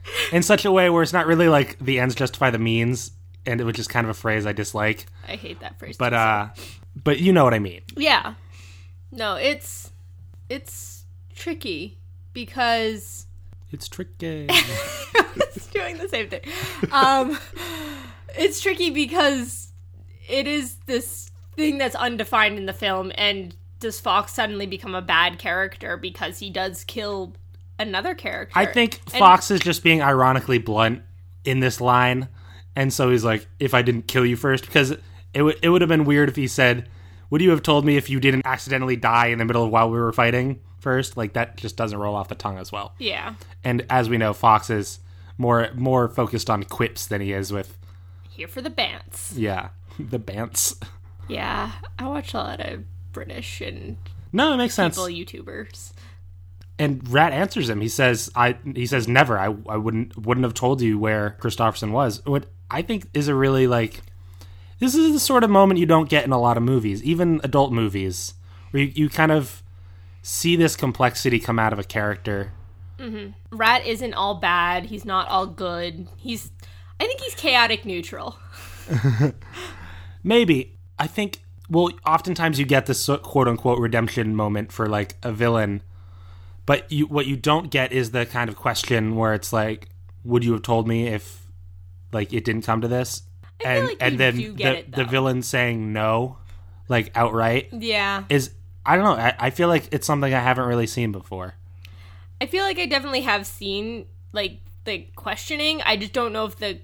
in 0.31 0.44
such 0.44 0.65
a 0.65 0.71
way 0.71 0.89
where 0.89 1.03
it's 1.03 1.13
not 1.13 1.27
really 1.27 1.48
like 1.50 1.77
the 1.80 2.00
ends 2.00 2.15
justify 2.15 2.50
the 2.50 2.59
means, 2.59 3.12
and 3.45 3.62
which 3.65 3.80
is 3.80 3.88
kind 3.88 4.06
of 4.06 4.09
a 4.12 4.13
phrase 4.13 4.45
I 4.45 4.53
dislike. 4.53 5.06
I 5.27 5.36
hate 5.36 5.59
that 5.62 5.80
phrase. 5.80 5.98
But 5.98 6.09
too, 6.09 6.15
uh, 6.15 6.50
but 7.03 7.19
you 7.19 7.33
know 7.33 7.44
what 7.44 7.53
I 7.53 7.59
mean. 7.59 7.81
Yeah. 7.95 8.36
No, 9.12 9.36
it's 9.36 9.92
it's 10.50 11.06
tricky 11.36 11.98
because 12.33 13.27
It's 13.71 13.88
tricky. 13.88 14.48
it's 14.50 15.68
doing 15.68 15.98
the 15.98 16.07
same 16.07 16.30
thing. 16.30 16.42
Um 16.92 17.38
it's 18.38 18.62
tricky 18.62 18.89
because 18.89 19.71
it 20.30 20.48
is 20.48 20.75
this 20.86 21.30
thing 21.56 21.77
that's 21.77 21.95
undefined 21.95 22.57
in 22.57 22.65
the 22.65 22.74
film 22.74 23.12
and 23.15 23.56
does 23.80 24.00
Fox 24.00 24.33
suddenly 24.33 24.68
become 24.68 24.95
a 24.95 25.01
bad 25.01 25.39
character 25.39 25.98
because 25.98 26.39
he 26.39 26.50
does 26.50 26.83
kill 26.83 27.33
another 27.88 28.16
character? 28.16 28.57
I 28.57 28.66
think 28.66 29.00
And- 29.13 29.19
Fox 29.19 29.51
is 29.51 29.60
just 29.60 29.83
being 29.83 30.01
ironically 30.01 30.57
blunt 30.57 31.01
in 31.44 31.60
this 31.60 31.81
line, 31.81 32.28
and 32.75 32.94
so 32.94 33.10
he's 33.12 33.24
like, 33.24 33.48
"If 33.60 33.74
I 33.74 33.81
didn't 33.81 34.07
kill 34.07 34.25
you 34.25 34.36
first, 34.36 34.66
because 34.66 34.95
it 35.33 35.42
would 35.42 35.57
it 35.62 35.69
would 35.69 35.81
have 35.81 35.89
been 35.89 36.04
weird 36.06 36.30
if 36.30 36.36
he 36.36 36.48
said, 36.48 36.88
"Would 37.30 37.42
you 37.42 37.50
have 37.51 37.63
told 37.63 37.86
me 37.86 37.98
if 37.98 38.10
you 38.10 38.19
didn't 38.19 38.45
accidentally 38.45 38.95
die 38.95 39.28
in 39.28 39.39
the 39.39 39.45
middle 39.45 39.63
of 39.66 39.72
while 39.72 39.89
we 39.89 40.00
were 40.00 40.12
fighting 40.13 40.60
first? 40.80 41.18
Like 41.18 41.33
that 41.33 41.57
just 41.57 41.75
doesn't 41.78 41.98
roll 41.98 42.16
off 42.16 42.28
the 42.28 42.36
tongue 42.36 42.57
as 42.57 42.72
well. 42.72 42.94
Yeah. 43.00 43.36
And 43.63 43.86
as 43.89 44.10
we 44.10 44.18
know, 44.18 44.34
Fox 44.34 44.69
is 44.69 45.00
more 45.38 45.69
more 45.75 46.07
focused 46.10 46.50
on 46.50 46.63
quips 46.63 47.06
than 47.07 47.22
he 47.22 47.31
is 47.34 47.51
with 47.51 47.77
Here 48.30 48.48
for 48.48 48.62
the 48.62 48.69
bants. 48.69 49.34
yeah 49.36 49.69
the 50.00 50.19
bants. 50.19 50.75
Yeah. 51.27 51.72
I 51.98 52.07
watch 52.07 52.34
a 52.34 52.38
lot 52.38 52.60
of 52.60 52.84
British 53.13 53.62
and 53.62 53.98
No, 54.34 54.54
it 54.54 54.57
makes 54.57 54.74
sense. 54.75 54.98
YouTubers. 54.98 55.92
And 56.80 57.08
Rat 57.10 57.34
answers 57.34 57.70
him. 57.70 57.82
He 57.82 57.90
says, 57.90 58.32
"I." 58.36 58.58
He 58.75 58.88
says, 58.88 59.08
"Never. 59.08 59.38
I, 59.38 59.56
I 59.70 59.78
wouldn't 59.78 60.18
wouldn't 60.18 60.44
have 60.44 60.54
told 60.54 60.82
you 60.82 60.98
where 60.98 61.38
Kristofferson 61.40 61.92
was." 61.92 62.25
What 62.25 62.48
I 62.72 62.82
think 62.82 63.08
is 63.13 63.28
a 63.28 63.36
really 63.36 63.68
like, 63.68 64.01
this 64.80 64.96
is 64.96 65.13
the 65.13 65.20
sort 65.20 65.44
of 65.44 65.50
moment 65.50 65.80
you 65.80 65.86
don't 65.86 66.10
get 66.10 66.25
in 66.25 66.32
a 66.32 66.40
lot 66.40 66.58
of 66.58 66.63
movies, 66.63 67.04
even 67.04 67.40
adult 67.44 67.72
movies, 67.72 68.34
where 68.72 68.84
you, 68.84 68.92
you 68.96 69.10
kind 69.10 69.32
of 69.32 69.62
see 70.22 70.56
this 70.56 70.75
complexity 70.75 71.40
come 71.40 71.60
out 71.60 71.74
of 71.74 71.80
a 71.80 71.84
character. 71.84 72.54
Mm-hmm. 72.98 73.56
Rat 73.56 73.86
isn't 73.86 74.13
all 74.13 74.36
bad. 74.36 74.86
He's 74.86 75.06
not 75.06 75.28
all 75.28 75.48
good. 75.48 76.08
He's 76.18 76.51
I 77.00 77.06
think 77.06 77.20
he's 77.20 77.34
chaotic 77.34 77.84
neutral. 77.84 78.38
Maybe 80.24 80.78
I 81.00 81.08
think. 81.08 81.40
Well, 81.68 81.90
oftentimes 82.06 82.60
you 82.60 82.66
get 82.66 82.86
this 82.86 83.10
quote 83.24 83.48
unquote 83.48 83.80
redemption 83.80 84.36
moment 84.36 84.72
for 84.72 84.88
like 84.88 85.16
a 85.24 85.32
villain, 85.32 85.82
but 86.65 86.91
you 86.91 87.08
what 87.08 87.25
you 87.25 87.36
don't 87.36 87.70
get 87.72 87.91
is 87.91 88.12
the 88.12 88.25
kind 88.25 88.50
of 88.50 88.56
question 88.56 89.15
where 89.15 89.34
it's 89.34 89.51
like, 89.53 89.89
"Would 90.24 90.44
you 90.44 90.53
have 90.53 90.62
told 90.62 90.88
me 90.88 91.08
if 91.08 91.48
like 92.12 92.34
it 92.34 92.44
didn't 92.46 92.63
come 92.63 92.82
to 92.82 92.88
this?" 92.88 93.24
and 93.63 93.88
like 93.88 93.98
and 94.01 94.20
then 94.20 94.36
the 94.56 94.63
it, 94.80 94.91
the 94.96 95.06
villain 95.06 95.41
saying 95.41 95.94
no, 95.94 96.38
like 96.89 97.12
outright, 97.15 97.70
Yeah. 97.72 98.24
is 98.30 98.51
I 98.86 98.96
don't 98.96 99.06
know. 99.06 99.22
I, 99.24 99.36
I 99.38 99.50
feel 99.51 99.68
like 99.68 99.89
it's 99.91 100.08
something 100.08 100.34
I 100.34 100.39
haven't 100.39 100.65
really 100.65 100.88
seen 100.88 101.12
before. 101.12 101.53
I 102.39 102.48
feel 102.48 102.63
like 102.63 102.80
I 102.80 102.88
definitely 102.88 103.22
have 103.22 103.46
seen 103.46 104.08
like 104.34 104.60
the 104.86 105.06
questioning. 105.15 105.82
I 105.84 105.96
just 105.98 106.13
don't 106.13 106.34
know 106.34 106.46
if 106.46 106.56
the 106.58 106.80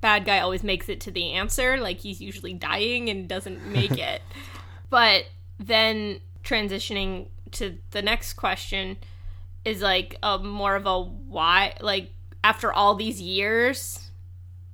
bad 0.00 0.24
guy 0.24 0.38
always 0.38 0.62
makes 0.64 0.88
it 0.88 1.00
to 1.02 1.10
the 1.10 1.32
answer. 1.32 1.76
Like 1.76 1.98
he's 1.98 2.20
usually 2.22 2.54
dying 2.54 3.10
and 3.10 3.28
doesn't 3.28 3.66
make 3.66 3.90
it. 3.98 4.22
But 4.88 5.24
then 5.58 6.20
transitioning 6.42 7.26
to 7.52 7.78
the 7.90 8.02
next 8.02 8.34
question 8.34 8.96
is 9.64 9.82
like 9.82 10.16
a 10.22 10.38
more 10.38 10.76
of 10.76 10.86
a 10.86 11.00
why 11.00 11.74
like 11.80 12.12
after 12.44 12.72
all 12.72 12.94
these 12.94 13.20
years 13.20 14.08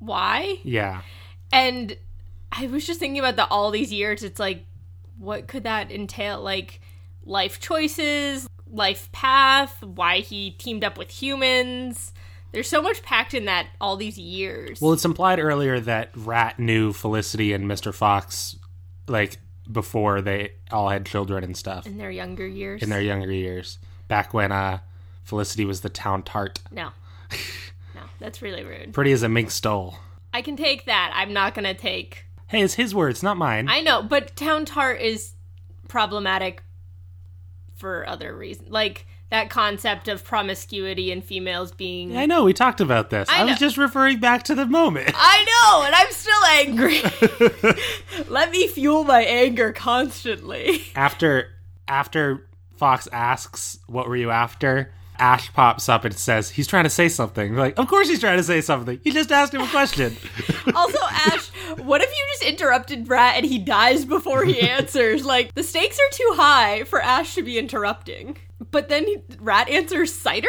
why? 0.04 0.58
Yeah, 0.62 1.02
And 1.52 1.96
I 2.52 2.66
was 2.66 2.86
just 2.86 3.00
thinking 3.00 3.18
about 3.18 3.36
the 3.36 3.46
all 3.48 3.70
these 3.70 3.92
years. 3.92 4.22
It's 4.22 4.38
like, 4.38 4.64
what 5.18 5.48
could 5.48 5.64
that 5.64 5.90
entail? 5.90 6.40
Like 6.40 6.80
life 7.24 7.58
choices, 7.58 8.48
life 8.70 9.10
path, 9.12 9.82
why 9.82 10.18
he 10.18 10.50
teamed 10.52 10.84
up 10.84 10.98
with 10.98 11.10
humans. 11.10 12.12
There's 12.52 12.68
so 12.68 12.82
much 12.82 13.02
packed 13.02 13.34
in 13.34 13.46
that 13.46 13.66
all 13.80 13.96
these 13.96 14.18
years. 14.18 14.80
Well, 14.80 14.92
it's 14.92 15.04
implied 15.04 15.40
earlier 15.40 15.80
that 15.80 16.10
Rat 16.14 16.58
knew 16.58 16.92
Felicity 16.92 17.52
and 17.52 17.64
Mr. 17.64 17.92
Fox, 17.92 18.56
like 19.08 19.38
before 19.70 20.20
they 20.20 20.52
all 20.70 20.88
had 20.88 21.06
children 21.06 21.42
and 21.44 21.56
stuff 21.56 21.86
In 21.86 21.96
their 21.98 22.10
younger 22.10 22.46
years. 22.46 22.82
in 22.82 22.90
their 22.90 23.00
younger 23.00 23.32
years, 23.32 23.78
back 24.08 24.34
when 24.34 24.52
uh, 24.52 24.78
Felicity 25.22 25.64
was 25.64 25.80
the 25.80 25.88
town 25.88 26.22
tart, 26.22 26.60
no. 26.70 26.90
No, 27.94 28.02
that's 28.18 28.42
really 28.42 28.64
rude. 28.64 28.92
pretty 28.92 29.12
as 29.12 29.22
a 29.22 29.28
mink 29.28 29.50
stole. 29.52 29.96
I 30.32 30.42
can 30.42 30.56
take 30.56 30.86
that. 30.86 31.12
I'm 31.14 31.32
not 31.32 31.54
gonna 31.54 31.74
take. 31.74 32.24
Hey, 32.48 32.60
it's 32.62 32.74
his 32.74 32.92
words, 32.94 33.22
not 33.22 33.36
mine. 33.36 33.68
I 33.68 33.80
know, 33.80 34.02
but 34.02 34.34
town 34.34 34.64
tart 34.64 35.00
is 35.00 35.32
problematic 35.88 36.62
for 37.76 38.06
other 38.08 38.34
reasons. 38.36 38.68
Like 38.70 39.06
that 39.30 39.48
concept 39.50 40.08
of 40.08 40.24
promiscuity 40.24 41.10
and 41.10 41.24
females 41.24 41.72
being. 41.72 42.16
I 42.16 42.26
know 42.26 42.44
we 42.44 42.52
talked 42.52 42.80
about 42.80 43.10
this. 43.10 43.28
I 43.28 43.42
I, 43.42 43.44
was 43.44 43.58
just 43.58 43.76
referring 43.76 44.18
back 44.20 44.42
to 44.44 44.54
the 44.54 44.66
moment. 44.66 45.12
I 45.14 45.44
know, 45.44 45.84
and 45.86 45.94
I'm 45.94 46.12
still 46.12 46.44
angry. 46.44 47.00
Let 48.34 48.50
me 48.50 48.66
fuel 48.66 49.04
my 49.04 49.22
anger 49.22 49.72
constantly. 49.72 50.86
after 50.96 51.52
after 51.86 52.48
Fox 52.76 53.06
asks, 53.12 53.78
"What 53.86 54.08
were 54.08 54.16
you 54.16 54.32
after?" 54.32 54.92
Ash 55.20 55.52
pops 55.52 55.88
up 55.88 56.04
and 56.04 56.12
says, 56.12 56.50
"He's 56.50 56.66
trying 56.66 56.82
to 56.82 56.90
say 56.90 57.08
something." 57.08 57.52
We're 57.52 57.60
like, 57.60 57.78
of 57.78 57.86
course 57.86 58.08
he's 58.08 58.18
trying 58.18 58.38
to 58.38 58.42
say 58.42 58.60
something. 58.60 58.98
You 59.04 59.12
just 59.12 59.30
asked 59.30 59.54
him 59.54 59.60
a 59.60 59.68
question. 59.68 60.16
Also, 60.74 60.98
Ash, 61.08 61.48
what 61.76 62.00
if 62.00 62.10
you 62.10 62.24
just 62.32 62.42
interrupted 62.42 63.08
Rat 63.08 63.36
and 63.36 63.46
he 63.46 63.58
dies 63.58 64.04
before 64.04 64.44
he 64.44 64.60
answers? 64.68 65.24
Like, 65.24 65.54
the 65.54 65.62
stakes 65.62 65.98
are 65.98 66.10
too 66.16 66.32
high 66.34 66.82
for 66.84 67.00
Ash 67.00 67.36
to 67.36 67.42
be 67.42 67.58
interrupting. 67.58 68.38
But 68.72 68.88
then 68.88 69.06
he, 69.06 69.18
Rat 69.38 69.68
answers 69.68 70.12
cider? 70.12 70.48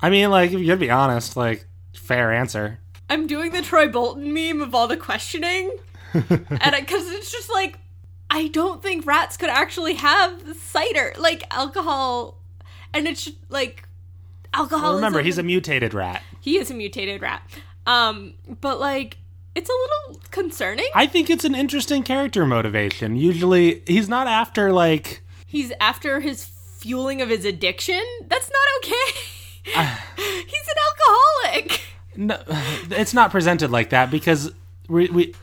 I 0.00 0.10
mean, 0.10 0.30
like, 0.30 0.52
if 0.52 0.60
you're 0.60 0.76
gonna 0.76 0.76
be 0.76 0.90
honest, 0.90 1.36
like, 1.36 1.66
fair 1.94 2.32
answer. 2.32 2.78
I'm 3.10 3.26
doing 3.26 3.50
the 3.50 3.62
Troy 3.62 3.88
Bolton 3.88 4.32
meme 4.32 4.60
of 4.60 4.74
all 4.74 4.86
the 4.86 4.96
questioning. 4.98 5.76
and 6.14 6.76
because 6.78 7.10
it's 7.10 7.30
just 7.30 7.50
like, 7.50 7.78
I 8.30 8.48
don't 8.48 8.82
think 8.82 9.06
rats 9.06 9.36
could 9.36 9.50
actually 9.50 9.94
have 9.94 10.56
cider, 10.56 11.14
like 11.18 11.44
alcohol. 11.50 12.38
And 12.94 13.06
it's 13.06 13.30
like, 13.48 13.88
alcohol. 14.54 14.90
Well, 14.90 14.96
remember, 14.96 15.22
he's 15.22 15.38
a 15.38 15.42
mutated 15.42 15.94
rat. 15.94 16.22
he 16.40 16.58
is 16.58 16.70
a 16.70 16.74
mutated 16.74 17.22
rat. 17.22 17.42
Um, 17.86 18.34
but 18.60 18.80
like, 18.80 19.18
it's 19.54 19.68
a 19.68 19.72
little 19.72 20.22
concerning. 20.30 20.88
I 20.94 21.06
think 21.06 21.28
it's 21.28 21.44
an 21.44 21.54
interesting 21.54 22.02
character 22.02 22.46
motivation. 22.46 23.16
Usually, 23.16 23.82
he's 23.86 24.08
not 24.08 24.26
after 24.26 24.72
like. 24.72 25.22
He's 25.46 25.72
after 25.80 26.20
his 26.20 26.44
fueling 26.44 27.20
of 27.20 27.28
his 27.28 27.44
addiction. 27.44 28.02
That's 28.28 28.50
not 28.50 28.62
okay. 28.78 29.18
he's 30.46 30.68
an 30.68 30.76
alcoholic. 30.88 31.80
No, 32.16 32.42
it's 32.96 33.14
not 33.14 33.30
presented 33.30 33.70
like 33.70 33.90
that 33.90 34.10
because 34.10 34.52
we, 34.88 35.08
we 35.08 35.34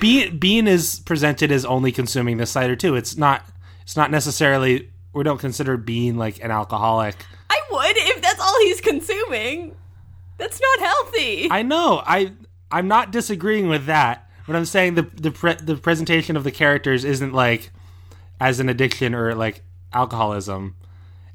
Bean, 0.00 0.38
Bean 0.38 0.66
is 0.68 1.00
presented 1.00 1.50
as 1.50 1.64
only 1.64 1.92
consuming 1.92 2.36
the 2.36 2.46
cider 2.46 2.76
too. 2.76 2.94
It's 2.96 3.16
not. 3.16 3.44
It's 3.82 3.96
not 3.96 4.10
necessarily. 4.10 4.90
We 5.12 5.22
don't 5.22 5.38
consider 5.38 5.76
Bean 5.76 6.16
like 6.16 6.42
an 6.42 6.50
alcoholic. 6.50 7.16
I 7.50 7.60
would 7.70 7.96
if 7.96 8.22
that's 8.22 8.40
all 8.40 8.60
he's 8.60 8.80
consuming. 8.80 9.76
That's 10.38 10.60
not 10.60 10.78
healthy. 10.80 11.48
I 11.50 11.62
know. 11.62 12.02
I 12.04 12.32
I'm 12.70 12.88
not 12.88 13.12
disagreeing 13.12 13.68
with 13.68 13.86
that. 13.86 14.28
But 14.46 14.56
I'm 14.56 14.64
saying 14.64 14.94
the 14.94 15.02
the 15.02 15.30
pre- 15.30 15.54
the 15.54 15.76
presentation 15.76 16.36
of 16.36 16.44
the 16.44 16.50
characters 16.50 17.04
isn't 17.04 17.32
like 17.32 17.70
as 18.40 18.60
an 18.60 18.68
addiction 18.68 19.14
or 19.14 19.34
like 19.34 19.62
alcoholism. 19.92 20.76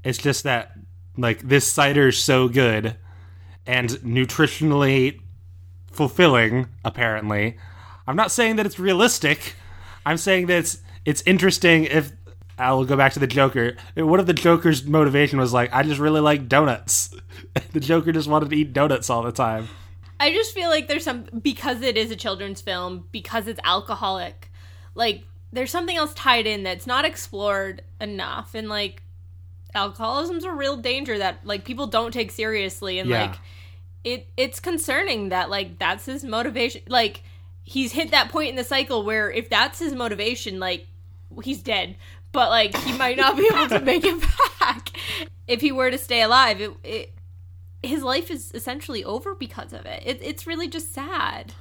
It's 0.03 0.17
just 0.17 0.43
that 0.43 0.73
like 1.17 1.41
this 1.41 1.71
cider 1.71 2.09
is 2.09 2.17
so 2.17 2.47
good 2.47 2.95
and 3.65 3.89
nutritionally 3.89 5.21
fulfilling 5.91 6.67
apparently. 6.85 7.57
I'm 8.09 8.15
not 8.15 8.31
saying 8.31 8.55
that 8.55 8.65
it's 8.65 8.79
realistic. 8.79 9.53
I'm 10.03 10.17
saying 10.17 10.47
that 10.47 10.57
it's 10.57 10.79
it's 11.05 11.21
interesting 11.27 11.83
if 11.83 12.11
I 12.57 12.73
will 12.73 12.83
go 12.83 12.97
back 12.97 13.13
to 13.13 13.19
the 13.19 13.27
Joker. 13.27 13.75
What 13.95 14.19
if 14.19 14.25
the 14.25 14.33
Joker's 14.33 14.83
motivation 14.83 15.37
was 15.37 15.53
like, 15.53 15.71
I 15.71 15.83
just 15.83 15.99
really 15.99 16.19
like 16.19 16.49
donuts? 16.49 17.13
the 17.71 17.79
Joker 17.79 18.11
just 18.11 18.27
wanted 18.27 18.49
to 18.49 18.55
eat 18.55 18.73
donuts 18.73 19.11
all 19.11 19.21
the 19.21 19.31
time. 19.31 19.69
I 20.19 20.31
just 20.33 20.55
feel 20.55 20.71
like 20.71 20.87
there's 20.87 21.03
some 21.03 21.25
because 21.39 21.83
it 21.83 21.97
is 21.97 22.09
a 22.09 22.15
children's 22.15 22.61
film, 22.61 23.05
because 23.11 23.45
it's 23.47 23.59
alcoholic, 23.63 24.51
like 24.95 25.23
there's 25.53 25.69
something 25.69 25.95
else 25.95 26.13
tied 26.15 26.47
in 26.47 26.63
that's 26.63 26.87
not 26.87 27.05
explored 27.05 27.83
enough 28.01 28.55
and 28.55 28.69
like 28.69 29.03
alcoholism's 29.75 30.45
a 30.45 30.51
real 30.51 30.77
danger 30.77 31.19
that 31.19 31.45
like 31.45 31.63
people 31.63 31.85
don't 31.85 32.11
take 32.11 32.31
seriously 32.31 32.97
and 32.97 33.07
Yeah. 33.07 33.21
like 33.27 33.35
it 34.03 34.27
it's 34.35 34.59
concerning 34.59 35.29
that 35.29 35.51
like 35.51 35.77
that's 35.77 36.05
his 36.05 36.23
motivation 36.23 36.81
like 36.87 37.21
he's 37.69 37.91
hit 37.91 38.09
that 38.09 38.29
point 38.29 38.49
in 38.49 38.55
the 38.55 38.63
cycle 38.63 39.03
where 39.03 39.29
if 39.29 39.47
that's 39.47 39.77
his 39.77 39.93
motivation 39.93 40.59
like 40.59 40.87
he's 41.43 41.61
dead 41.61 41.95
but 42.31 42.49
like 42.49 42.75
he 42.77 42.97
might 42.97 43.15
not 43.15 43.37
be 43.37 43.47
able 43.53 43.67
to 43.67 43.79
make 43.79 44.03
it 44.03 44.19
back 44.59 44.89
if 45.47 45.61
he 45.61 45.71
were 45.71 45.91
to 45.91 45.97
stay 45.97 46.21
alive 46.23 46.59
it, 46.59 46.71
it 46.83 47.13
his 47.83 48.01
life 48.01 48.31
is 48.31 48.51
essentially 48.53 49.03
over 49.03 49.35
because 49.35 49.71
of 49.71 49.85
it. 49.85 50.01
it 50.03 50.19
it's 50.21 50.47
really 50.47 50.67
just 50.67 50.93
sad 50.93 51.53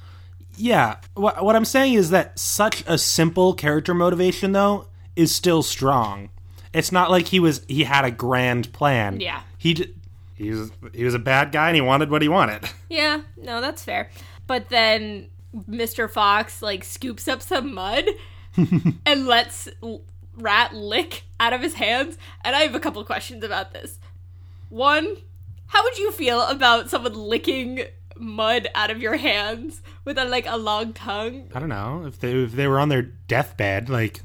Yeah. 0.57 0.97
What, 1.15 1.45
what 1.45 1.55
I'm 1.55 1.65
saying 1.65 1.95
is 1.95 2.11
that 2.11 2.39
such 2.39 2.83
a 2.87 2.99
simple 2.99 3.55
character 3.55 3.95
motivation, 3.95 4.51
though, 4.53 4.89
is 5.15 5.33
still 5.33 5.63
strong. 5.63 6.31
It's 6.73 6.91
not 6.91 7.11
like 7.11 7.29
he 7.29 7.39
was 7.39 7.63
he 7.69 7.85
had 7.85 8.05
a 8.05 8.11
grand 8.11 8.73
plan. 8.73 9.21
Yeah. 9.21 9.43
He 9.59 9.95
he 10.35 10.51
was 10.51 10.73
he 10.93 11.05
was 11.05 11.15
a 11.15 11.19
bad 11.21 11.53
guy 11.53 11.69
and 11.69 11.77
he 11.77 11.81
wanted 11.83 12.11
what 12.11 12.23
he 12.23 12.29
wanted. 12.29 12.65
yeah 12.89 13.21
no 13.37 13.61
that's 13.61 13.85
fair 13.85 14.11
but 14.47 14.69
then 14.71 15.29
mr 15.69 16.11
fox 16.11 16.61
like 16.63 16.85
scoops 16.85 17.27
up 17.29 17.41
some 17.43 17.75
mud 17.75 18.05
and 19.07 19.27
lets 19.27 19.69
rat 20.37 20.75
lick 20.75 21.25
out 21.41 21.53
of 21.53 21.61
his 21.61 21.75
hands 21.75 22.19
and 22.45 22.55
i 22.55 22.61
have 22.61 22.75
a 22.75 22.81
couple 22.81 23.03
questions 23.05 23.43
about 23.43 23.73
this 23.73 23.99
one 24.69 25.17
how 25.69 25.83
would 25.83 25.99
you 25.99 26.11
feel 26.13 26.43
about 26.43 26.91
someone 26.91 27.15
licking 27.15 27.83
mud 28.17 28.69
out 28.75 28.91
of 28.91 29.01
your 29.01 29.17
hands 29.17 29.81
with 30.05 30.19
a 30.19 30.25
like 30.25 30.47
a 30.47 30.57
long 30.57 30.93
tongue 30.93 31.49
I 31.55 31.61
don't 31.61 31.69
know 31.69 32.05
if 32.07 32.19
they 32.19 32.33
if 32.33 32.53
they 32.53 32.67
were 32.67 32.81
on 32.81 32.89
their 32.89 33.03
deathbed. 33.03 33.89
Like, 33.89 34.23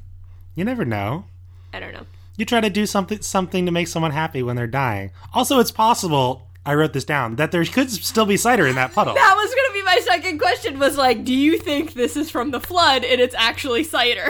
you 0.55 0.63
never 0.65 0.83
know. 0.83 1.25
i 1.73 1.79
don't 1.79 1.93
know 1.93 2.05
You 2.37 2.45
try 2.45 2.59
to 2.61 2.69
do 2.71 2.85
something 2.87 3.21
something 3.21 3.65
to 3.67 3.71
make 3.71 3.87
someone 3.87 4.11
happy 4.11 4.41
when 4.41 4.55
they're 4.55 4.65
dying. 4.67 5.11
Also, 5.33 5.59
it's 5.59 5.69
possible. 5.71 6.47
I 6.65 6.73
wrote 6.73 6.93
this 6.93 7.03
down 7.05 7.35
that 7.35 7.51
there 7.51 7.63
could 7.65 7.91
still 7.91 8.25
be 8.25 8.37
cider 8.37 8.65
in 8.65 8.75
that 8.75 8.93
puddle. 8.93 9.13
that 9.13 9.35
was 9.35 9.53
my 9.95 10.01
second 10.01 10.39
question 10.39 10.79
was 10.79 10.97
like 10.97 11.23
do 11.23 11.33
you 11.33 11.57
think 11.57 11.93
this 11.93 12.15
is 12.17 12.29
from 12.29 12.51
the 12.51 12.59
flood 12.59 13.03
and 13.03 13.19
it's 13.21 13.35
actually 13.37 13.83
cider 13.83 14.27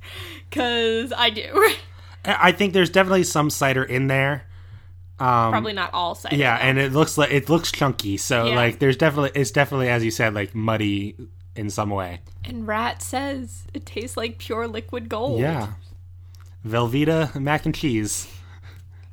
because 0.50 1.12
i 1.16 1.30
do 1.30 1.70
I 2.26 2.52
think 2.52 2.72
there's 2.72 2.88
definitely 2.88 3.24
some 3.24 3.50
cider 3.50 3.84
in 3.84 4.06
there. 4.06 4.46
Um, 5.18 5.50
probably 5.52 5.74
not 5.74 5.92
all 5.92 6.14
cider 6.14 6.36
Yeah, 6.36 6.56
though. 6.56 6.64
and 6.64 6.78
it 6.78 6.90
looks 6.92 7.18
like 7.18 7.30
it 7.30 7.50
looks 7.50 7.70
chunky. 7.70 8.16
So 8.16 8.46
Yeah. 8.46 8.54
like 8.56 8.78
there's 8.78 8.96
definitely 8.96 9.38
it's 9.38 9.50
definitely 9.50 9.90
as 9.90 10.02
you 10.02 10.10
said 10.10 10.32
like 10.32 10.54
muddy 10.54 11.16
in 11.54 11.68
some 11.68 11.90
way. 11.90 12.20
And 12.42 12.66
Rat 12.66 13.02
says 13.02 13.64
it 13.74 13.84
tastes 13.84 14.16
like 14.16 14.38
pure 14.38 14.66
liquid 14.66 15.10
gold. 15.10 15.38
Yeah. 15.38 15.72
Velveeta 16.66 17.34
mac 17.38 17.66
and 17.66 17.74
cheese. 17.74 18.26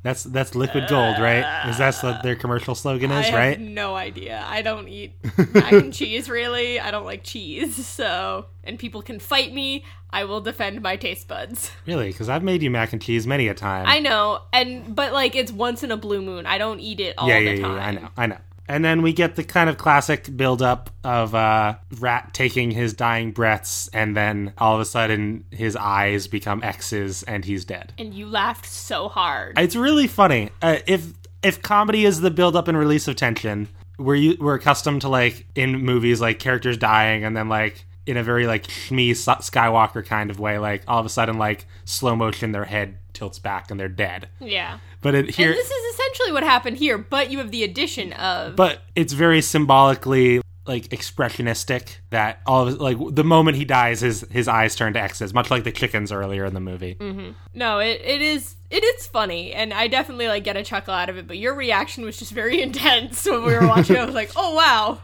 That's 0.02 0.24
that's 0.24 0.56
liquid 0.56 0.88
gold, 0.88 1.18
right? 1.20 1.68
Is 1.68 1.78
that 1.78 1.94
what 2.02 2.24
their 2.24 2.34
commercial 2.34 2.74
slogan 2.74 3.12
I 3.12 3.20
is, 3.20 3.26
have 3.26 3.34
right? 3.38 3.60
no 3.60 3.94
idea. 3.94 4.44
I 4.48 4.60
don't 4.60 4.88
eat 4.88 5.14
mac 5.54 5.72
and 5.72 5.92
cheese 5.92 6.28
really. 6.28 6.80
I 6.80 6.90
don't 6.90 7.04
like 7.04 7.22
cheese, 7.22 7.86
so 7.86 8.46
and 8.64 8.78
people 8.78 9.00
can 9.00 9.20
fight 9.20 9.52
me. 9.54 9.84
I 10.10 10.24
will 10.24 10.40
defend 10.40 10.82
my 10.82 10.96
taste 10.96 11.28
buds. 11.28 11.70
Really? 11.86 12.08
Because 12.08 12.28
I've 12.28 12.42
made 12.42 12.62
you 12.62 12.70
mac 12.70 12.92
and 12.92 13.00
cheese 13.00 13.26
many 13.28 13.46
a 13.46 13.54
time. 13.54 13.86
I 13.86 14.00
know, 14.00 14.40
and 14.52 14.94
but 14.94 15.12
like 15.12 15.36
it's 15.36 15.52
once 15.52 15.84
in 15.84 15.92
a 15.92 15.96
blue 15.96 16.20
moon. 16.20 16.46
I 16.46 16.58
don't 16.58 16.80
eat 16.80 16.98
it 16.98 17.14
all 17.16 17.28
yeah, 17.28 17.38
the 17.38 17.56
yeah, 17.56 17.62
time. 17.62 17.76
yeah, 17.76 17.86
I 17.86 17.90
know, 17.92 18.08
I 18.16 18.26
know. 18.26 18.38
And 18.72 18.82
then 18.82 19.02
we 19.02 19.12
get 19.12 19.36
the 19.36 19.44
kind 19.44 19.68
of 19.68 19.76
classic 19.76 20.34
build 20.34 20.62
up 20.62 20.88
of 21.04 21.34
uh, 21.34 21.74
Rat 22.00 22.32
taking 22.32 22.70
his 22.70 22.94
dying 22.94 23.32
breaths, 23.32 23.88
and 23.92 24.16
then 24.16 24.54
all 24.56 24.74
of 24.74 24.80
a 24.80 24.86
sudden 24.86 25.44
his 25.50 25.76
eyes 25.76 26.26
become 26.26 26.62
X's 26.62 27.22
and 27.24 27.44
he's 27.44 27.66
dead. 27.66 27.92
And 27.98 28.14
you 28.14 28.26
laughed 28.26 28.64
so 28.64 29.08
hard. 29.08 29.58
It's 29.58 29.76
really 29.76 30.06
funny. 30.06 30.48
Uh, 30.62 30.78
if 30.86 31.06
if 31.42 31.60
comedy 31.60 32.06
is 32.06 32.22
the 32.22 32.30
build 32.30 32.56
up 32.56 32.66
and 32.66 32.78
release 32.78 33.06
of 33.08 33.16
tension, 33.16 33.68
we're 33.98 34.36
we're 34.40 34.54
accustomed 34.54 35.02
to 35.02 35.10
like 35.10 35.44
in 35.54 35.84
movies 35.84 36.22
like 36.22 36.38
characters 36.38 36.78
dying 36.78 37.24
and 37.24 37.36
then 37.36 37.50
like 37.50 37.84
in 38.06 38.16
a 38.16 38.22
very 38.22 38.46
like 38.46 38.66
Shmi 38.68 39.10
S- 39.10 39.26
Skywalker 39.50 40.04
kind 40.04 40.30
of 40.30 40.40
way, 40.40 40.58
like 40.58 40.82
all 40.88 40.98
of 40.98 41.04
a 41.04 41.10
sudden 41.10 41.36
like 41.36 41.66
slow 41.84 42.16
motion 42.16 42.52
their 42.52 42.64
head 42.64 42.96
tilts 43.22 43.38
back 43.38 43.70
and 43.70 43.78
they're 43.78 43.88
dead. 43.88 44.28
yeah. 44.40 44.78
But 45.00 45.14
it 45.14 45.30
here, 45.30 45.50
and 45.50 45.56
this 45.56 45.70
is 45.70 45.94
essentially 45.94 46.32
what 46.32 46.42
happened 46.42 46.76
here, 46.76 46.98
but 46.98 47.30
you 47.30 47.38
have 47.38 47.52
the 47.52 47.62
addition 47.62 48.12
of 48.14 48.56
but 48.56 48.82
it's 48.96 49.12
very 49.12 49.40
symbolically 49.40 50.40
like 50.66 50.88
expressionistic 50.88 51.96
that 52.10 52.40
all 52.46 52.66
of 52.66 52.80
like 52.80 52.96
the 53.14 53.24
moment 53.24 53.56
he 53.56 53.64
dies 53.64 54.00
his 54.00 54.26
his 54.30 54.46
eyes 54.48 54.74
turn 54.76 54.92
to 54.92 55.00
x's 55.00 55.34
much 55.34 55.50
like 55.50 55.64
the 55.64 55.72
chickens 55.72 56.12
earlier 56.12 56.44
in 56.44 56.54
the 56.54 56.60
movie 56.60 56.94
mm-hmm. 56.96 57.30
No, 57.54 57.78
it, 57.78 58.00
it 58.04 58.22
is 58.22 58.56
it 58.70 58.82
is 58.82 59.06
funny, 59.06 59.52
and 59.52 59.72
I 59.72 59.86
definitely 59.86 60.26
like 60.28 60.42
get 60.44 60.56
a 60.56 60.64
chuckle 60.64 60.94
out 60.94 61.08
of 61.08 61.16
it. 61.16 61.26
But 61.28 61.38
your 61.38 61.54
reaction 61.54 62.04
was 62.04 62.16
just 62.16 62.32
very 62.32 62.60
intense 62.66 63.24
when 63.24 63.44
we 63.44 63.54
were 63.54 63.66
watching. 63.68 63.96
it 63.96 64.00
I 64.00 64.04
was 64.04 64.14
like, 64.16 64.32
oh 64.34 64.54
wow, 64.54 65.00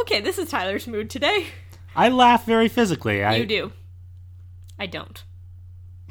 okay, 0.00 0.20
this 0.20 0.38
is 0.38 0.48
Tyler's 0.48 0.86
mood 0.86 1.10
today. 1.10 1.46
i 1.96 2.08
laugh 2.08 2.46
very 2.46 2.68
physically 2.68 3.24
i 3.24 3.36
You 3.36 3.46
do, 3.46 3.72
I 4.78 4.86
don't. 4.86 5.24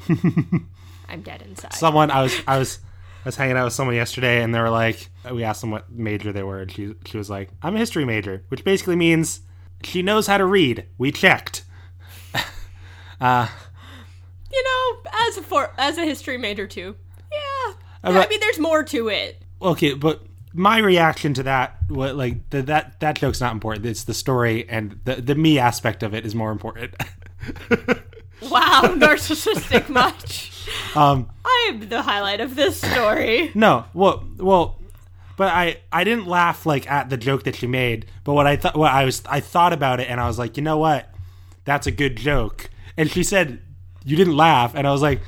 I'm 1.11 1.21
dead 1.21 1.41
inside. 1.41 1.73
Someone 1.73 2.09
I 2.09 2.23
was 2.23 2.35
I 2.47 2.57
was 2.57 2.79
I 3.23 3.27
was 3.27 3.35
hanging 3.35 3.57
out 3.57 3.65
with 3.65 3.73
someone 3.73 3.95
yesterday, 3.95 4.41
and 4.41 4.55
they 4.55 4.59
were 4.59 4.69
like, 4.69 5.09
we 5.31 5.43
asked 5.43 5.61
them 5.61 5.71
what 5.71 5.91
major 5.91 6.31
they 6.31 6.43
were, 6.43 6.61
and 6.61 6.71
she 6.71 6.95
she 7.05 7.17
was 7.17 7.29
like, 7.29 7.49
I'm 7.61 7.75
a 7.75 7.79
history 7.79 8.05
major, 8.05 8.43
which 8.47 8.63
basically 8.63 8.95
means 8.95 9.41
she 9.83 10.01
knows 10.01 10.27
how 10.27 10.37
to 10.37 10.45
read. 10.45 10.85
We 10.97 11.11
checked. 11.11 11.63
Uh, 13.19 13.47
you 14.51 14.63
know, 14.63 15.11
as 15.27 15.37
a 15.37 15.43
for 15.43 15.71
as 15.77 15.99
a 15.99 16.03
history 16.03 16.39
major 16.39 16.65
too. 16.65 16.95
Yeah. 17.31 17.73
Uh, 18.03 18.19
I 18.19 18.27
mean, 18.27 18.39
there's 18.39 18.57
more 18.57 18.81
to 18.85 19.09
it. 19.09 19.43
Okay, 19.61 19.93
but 19.93 20.23
my 20.55 20.79
reaction 20.79 21.35
to 21.35 21.43
that, 21.43 21.77
what 21.87 22.15
like 22.15 22.49
the, 22.49 22.63
that 22.63 22.99
that 22.99 23.17
joke's 23.17 23.39
not 23.39 23.53
important. 23.53 23.85
It's 23.85 24.05
the 24.05 24.15
story 24.15 24.67
and 24.67 24.99
the 25.03 25.17
the 25.17 25.35
me 25.35 25.59
aspect 25.59 26.01
of 26.01 26.15
it 26.15 26.25
is 26.25 26.33
more 26.33 26.51
important. 26.51 26.95
Wow, 28.41 28.81
narcissistic 28.85 29.89
much. 29.89 30.50
Um, 30.95 31.29
I 31.45 31.69
am 31.69 31.89
the 31.89 32.01
highlight 32.01 32.41
of 32.41 32.55
this 32.55 32.79
story. 32.79 33.51
no, 33.55 33.85
well, 33.93 34.23
well, 34.37 34.79
but 35.37 35.53
I 35.53 35.77
I 35.91 36.03
didn't 36.03 36.27
laugh 36.27 36.65
like 36.65 36.89
at 36.89 37.09
the 37.09 37.17
joke 37.17 37.43
that 37.43 37.55
she 37.55 37.67
made. 37.67 38.05
But 38.23 38.33
what 38.33 38.47
I 38.47 38.55
thought, 38.55 38.75
what 38.75 38.91
I 38.91 39.05
was, 39.05 39.23
I 39.25 39.39
thought 39.39 39.73
about 39.73 39.99
it, 39.99 40.09
and 40.09 40.19
I 40.19 40.27
was 40.27 40.37
like, 40.39 40.57
you 40.57 40.63
know 40.63 40.77
what, 40.77 41.13
that's 41.65 41.87
a 41.87 41.91
good 41.91 42.15
joke. 42.15 42.69
And 42.97 43.09
she 43.09 43.23
said, 43.23 43.59
you 44.03 44.15
didn't 44.17 44.37
laugh, 44.37 44.73
and 44.75 44.87
I 44.87 44.91
was 44.91 45.01
like, 45.01 45.21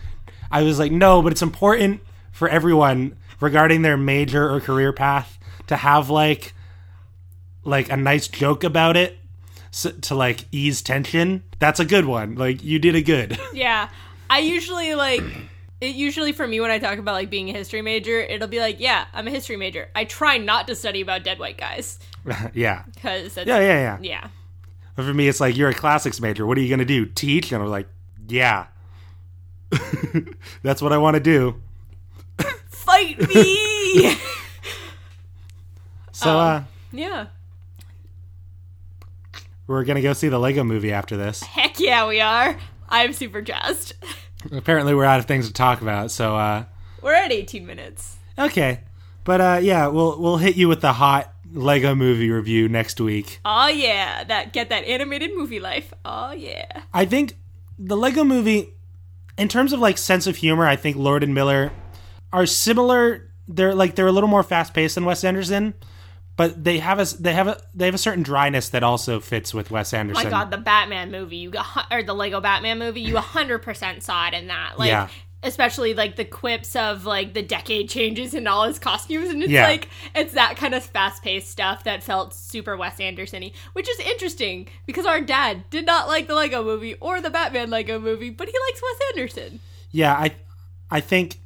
I 0.52 0.64
was 0.64 0.80
like, 0.80 0.92
no, 0.92 1.22
but 1.22 1.32
it's 1.32 1.42
important 1.42 2.02
for 2.32 2.48
everyone 2.50 3.16
regarding 3.40 3.82
their 3.82 3.98
major 3.98 4.50
or 4.50 4.60
career 4.60 4.94
path 4.94 5.38
to 5.68 5.76
have 5.76 6.10
like 6.10 6.54
like 7.64 7.90
a 7.90 7.98
nice 7.98 8.28
joke 8.28 8.64
about 8.64 8.98
it 8.98 9.18
so, 9.72 9.92
to 9.92 10.16
like 10.16 10.46
ease 10.52 10.82
tension. 10.82 11.44
That's 11.60 11.80
a 11.80 11.86
good 11.86 12.06
one. 12.06 12.36
Like 12.36 12.64
you 12.64 12.80
did 12.80 12.96
a 12.96 13.02
good. 13.02 13.40
Yeah. 13.54 13.90
I 14.34 14.40
usually 14.40 14.96
like 14.96 15.22
it 15.80 15.96
usually 15.96 16.32
for 16.32 16.48
me 16.48 16.60
when 16.60 16.72
I 16.72 16.80
talk 16.80 16.98
about 16.98 17.14
like 17.14 17.30
being 17.30 17.50
a 17.50 17.54
history 17.54 17.84
major, 17.84 18.20
it'll 18.20 18.48
be 18.48 18.60
like, 18.60 18.80
yeah, 18.80 19.06
I'm 19.14 19.28
a 19.28 19.30
history 19.32 19.58
major. 19.58 19.90
I 19.94 20.06
try 20.06 20.38
not 20.38 20.66
to 20.68 20.76
study 20.76 21.02
about 21.02 21.24
dead 21.24 21.38
white 21.38 21.58
guys 21.58 22.00
yeah. 22.54 22.84
because 22.96 23.38
Yeah, 23.38 23.44
yeah, 23.46 23.60
yeah. 23.60 23.98
yeah. 24.02 24.28
But 24.96 25.06
for 25.06 25.14
me, 25.14 25.28
it's 25.28 25.40
like 25.40 25.56
you're 25.56 25.70
a 25.70 25.74
classics 25.74 26.20
major. 26.20 26.48
What 26.48 26.58
are 26.58 26.62
you 26.62 26.70
going 26.70 26.80
to 26.80 26.86
do? 26.86 27.06
Teach? 27.06 27.52
And 27.52 27.62
I'm 27.62 27.70
like, 27.70 27.88
yeah, 28.28 28.68
that's 30.64 30.82
what 30.82 30.94
I 30.94 30.98
want 30.98 31.16
to 31.16 31.20
do. 31.20 31.62
Fight 32.70 33.20
me. 33.30 34.18
So 36.16 36.38
uh, 36.38 36.64
yeah. 36.92 37.26
we're 39.66 39.84
gonna 39.84 40.02
go 40.02 40.14
see 40.14 40.30
the 40.30 40.40
Lego 40.40 40.64
Movie 40.64 40.94
after 40.94 41.18
this. 41.18 41.42
Heck 41.42 41.80
yeah, 41.80 42.08
we 42.08 42.22
are. 42.22 42.56
I'm 42.88 43.14
super 43.14 43.42
jazzed. 43.42 43.94
Apparently, 44.54 44.94
we're 44.94 45.06
out 45.06 45.20
of 45.20 45.26
things 45.26 45.48
to 45.48 45.54
talk 45.54 45.82
about. 45.82 46.12
So 46.12 46.36
uh, 46.38 46.66
We're 47.02 47.14
at 47.16 47.32
18 47.32 47.66
minutes. 47.66 48.18
okay, 48.38 48.82
but 49.24 49.42
uh, 49.42 49.60
yeah, 49.62 49.88
we'll 49.88 50.20
we'll 50.22 50.38
hit 50.38 50.56
you 50.56 50.68
with 50.68 50.82
the 50.82 50.94
hot 50.94 51.34
Lego 51.52 51.96
Movie 51.96 52.30
review 52.30 52.70
next 52.70 53.00
week. 53.02 53.40
Oh 53.46 53.68
yeah, 53.68 54.24
that 54.24 54.54
get 54.54 54.70
that 54.70 54.86
animated 54.86 55.32
movie 55.36 55.60
life. 55.60 55.94
Oh 56.06 56.32
yeah. 56.32 56.84
I 56.94 57.06
think 57.06 57.36
the 57.80 57.98
Lego 57.98 58.24
Movie, 58.24 58.74
in 59.38 59.48
terms 59.48 59.74
of 59.74 59.80
like 59.80 59.98
sense 59.98 60.28
of 60.28 60.38
humor, 60.38 60.68
I 60.68 60.76
think 60.76 60.98
Lord 60.98 61.24
and 61.24 61.34
Miller 61.34 61.72
are 62.32 62.46
similar. 62.46 63.30
They're 63.48 63.76
like 63.76 63.96
they're 63.96 64.08
a 64.08 64.12
little 64.12 64.30
more 64.30 64.44
fast 64.44 64.74
paced 64.74 64.96
than 64.96 65.06
Wes 65.06 65.24
Anderson, 65.24 65.74
but 66.36 66.64
they 66.64 66.80
have 66.80 67.00
a 67.00 67.06
they 67.22 67.34
have 67.34 67.48
a 67.48 67.60
they 67.74 67.86
have 67.86 67.96
a 67.96 68.00
certain 68.00 68.24
dryness 68.24 68.70
that 68.70 68.84
also 68.84 69.20
fits 69.20 69.54
with 69.54 69.70
Wes 69.72 69.94
Anderson. 69.94 70.28
Oh 70.28 70.30
My 70.30 70.30
God, 70.30 70.52
the 70.52 70.58
Batman 70.58 71.12
movie, 71.12 71.38
you 71.38 71.52
got 71.52 71.88
or 71.92 72.04
the 72.04 72.14
Lego 72.16 72.42
Batman 72.42 72.80
movie, 72.80 73.02
you 73.02 73.16
100% 73.18 74.02
saw 74.02 74.28
it 74.28 74.34
in 74.34 74.48
that. 74.48 74.80
Like, 74.80 74.88
Yeah. 74.90 75.10
especially 75.44 75.94
like 75.94 76.16
the 76.16 76.26
quips 76.26 76.76
of 76.76 77.06
like 77.06 77.34
the 77.34 77.42
decade 77.44 77.90
changes 77.90 78.34
in 78.34 78.48
all 78.48 78.64
his 78.66 78.80
costumes, 78.80 79.30
and 79.30 79.44
it's 79.44 79.52
Yeah. 79.52 79.68
like 79.68 79.90
it's 80.16 80.34
that 80.34 80.58
kind 80.58 80.74
of 80.74 80.84
fast 80.84 81.22
paced 81.22 81.50
stuff 81.52 81.84
that 81.84 82.02
felt 82.02 82.34
super 82.34 82.76
Wes 82.78 83.00
Anderson-y, 83.00 83.52
which 83.74 83.88
is 83.90 84.00
interesting 84.00 84.68
because 84.86 85.06
our 85.06 85.22
dad 85.22 85.70
did 85.70 85.86
not 85.86 86.08
like 86.08 86.28
the 86.28 86.36
Lego 86.36 86.64
movie 86.64 86.96
or 86.96 87.22
the 87.22 87.30
Batman 87.30 87.70
Lego 87.70 88.00
movie, 88.00 88.30
but 88.30 88.48
he 88.48 88.54
likes 88.70 88.82
Wes 88.82 89.10
Anderson. 89.12 89.60
Yeah, 89.92 90.14
I 90.14 90.34
I 90.90 91.00
think 91.02 91.40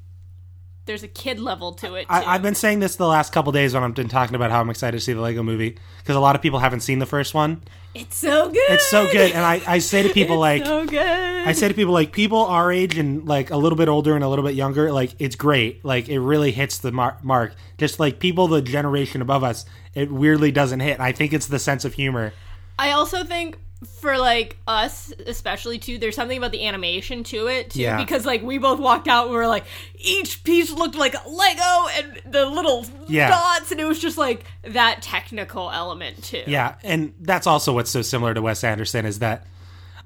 There's 0.88 1.04
a 1.04 1.08
kid 1.08 1.40
level 1.40 1.74
to 1.74 1.96
it. 1.96 2.04
Too. 2.04 2.08
I, 2.10 2.34
I've 2.34 2.42
been 2.42 2.56
saying 2.56 2.80
this 2.80 2.96
the 2.96 3.06
last 3.08 3.32
couple 3.32 3.52
days 3.52 3.74
when 3.76 3.84
I've 3.84 3.94
been 3.94 4.10
talking 4.10 4.36
about 4.36 4.50
how 4.50 4.60
I'm 4.62 4.70
excited 4.70 4.98
to 4.98 5.02
see 5.04 5.14
the 5.14 5.22
Lego 5.22 5.44
Movie 5.44 5.78
because 6.00 6.16
a 6.16 6.20
lot 6.20 6.36
of 6.36 6.42
people 6.42 6.60
haven't 6.60 6.80
seen 6.80 6.98
the 7.00 7.06
first 7.06 7.34
one. 7.34 7.62
it's 7.94 8.16
so 8.18 8.50
good. 8.50 8.70
It's 8.70 8.88
so 8.88 9.06
good, 9.12 9.32
and 9.32 9.46
I, 9.46 9.62
I 9.68 9.80
say 9.80 10.04
to 10.04 10.10
people 10.14 10.44
It's 10.44 10.62
like 10.62 10.66
so 10.66 10.86
good. 10.86 11.48
I 11.48 11.52
say 11.52 11.68
to 11.68 11.74
people 11.74 11.94
like 11.94 12.12
people 12.12 12.40
our 12.46 12.72
age 12.72 12.98
and 12.98 13.28
like 13.28 13.52
a 13.52 13.58
little 13.58 13.78
bit 13.78 13.88
older 13.88 14.16
and 14.16 14.24
a 14.24 14.28
little 14.28 14.44
bit 14.46 14.56
younger, 14.56 14.92
like 14.92 15.14
it's 15.20 15.36
great. 15.36 15.86
Like 15.86 16.10
it 16.10 16.20
really 16.20 16.52
hits 16.52 16.80
the 16.80 16.92
mar- 16.92 17.18
mark. 17.22 17.54
Just 17.78 18.00
like 18.00 18.20
people 18.20 18.48
the 18.48 18.62
generation 18.62 19.22
above 19.22 19.44
us, 19.44 19.66
it 19.94 20.12
weirdly 20.12 20.52
doesn't 20.52 20.80
hit. 20.80 21.00
I 21.00 21.12
think 21.12 21.34
it's 21.34 21.48
the 21.48 21.60
sense 21.60 21.86
of 21.86 21.94
humor. 21.94 22.34
I 22.80 22.92
also 22.92 23.24
think 23.24 23.58
for 24.00 24.18
like 24.18 24.58
us, 24.68 25.14
especially 25.28 25.78
too, 25.78 25.98
there's 26.00 26.16
something 26.16 26.38
about 26.38 26.52
the 26.52 26.66
animation 26.66 27.24
to 27.26 27.48
it 27.48 27.72
too, 27.72 27.82
Yeah. 27.82 27.98
because 27.98 28.26
like 28.26 28.42
we 28.42 28.58
both 28.58 28.80
walked 28.80 29.08
out 29.08 29.24
and 29.26 29.32
we 29.32 29.38
were 29.38 29.48
like, 29.48 29.66
each 30.00 30.44
piece 30.44 30.72
looked 30.72 30.96
like 30.96 31.14
Lego 31.28 31.88
and 31.96 32.22
the 32.34 32.46
little 32.46 32.86
Yeah. 33.08 33.30
dots, 33.30 33.72
and 33.72 33.80
it 33.80 33.86
was 33.86 34.00
just 34.00 34.18
like 34.18 34.46
that 34.64 35.02
technical 35.02 35.70
element 35.72 36.24
too. 36.24 36.44
Yeah, 36.48 36.76
and 36.84 37.14
that's 37.22 37.46
also 37.48 37.74
what's 37.74 37.92
so 37.92 38.02
similar 38.02 38.34
to 38.34 38.42
Wes 38.42 38.64
Anderson 38.64 39.06
is 39.06 39.20
that 39.20 39.46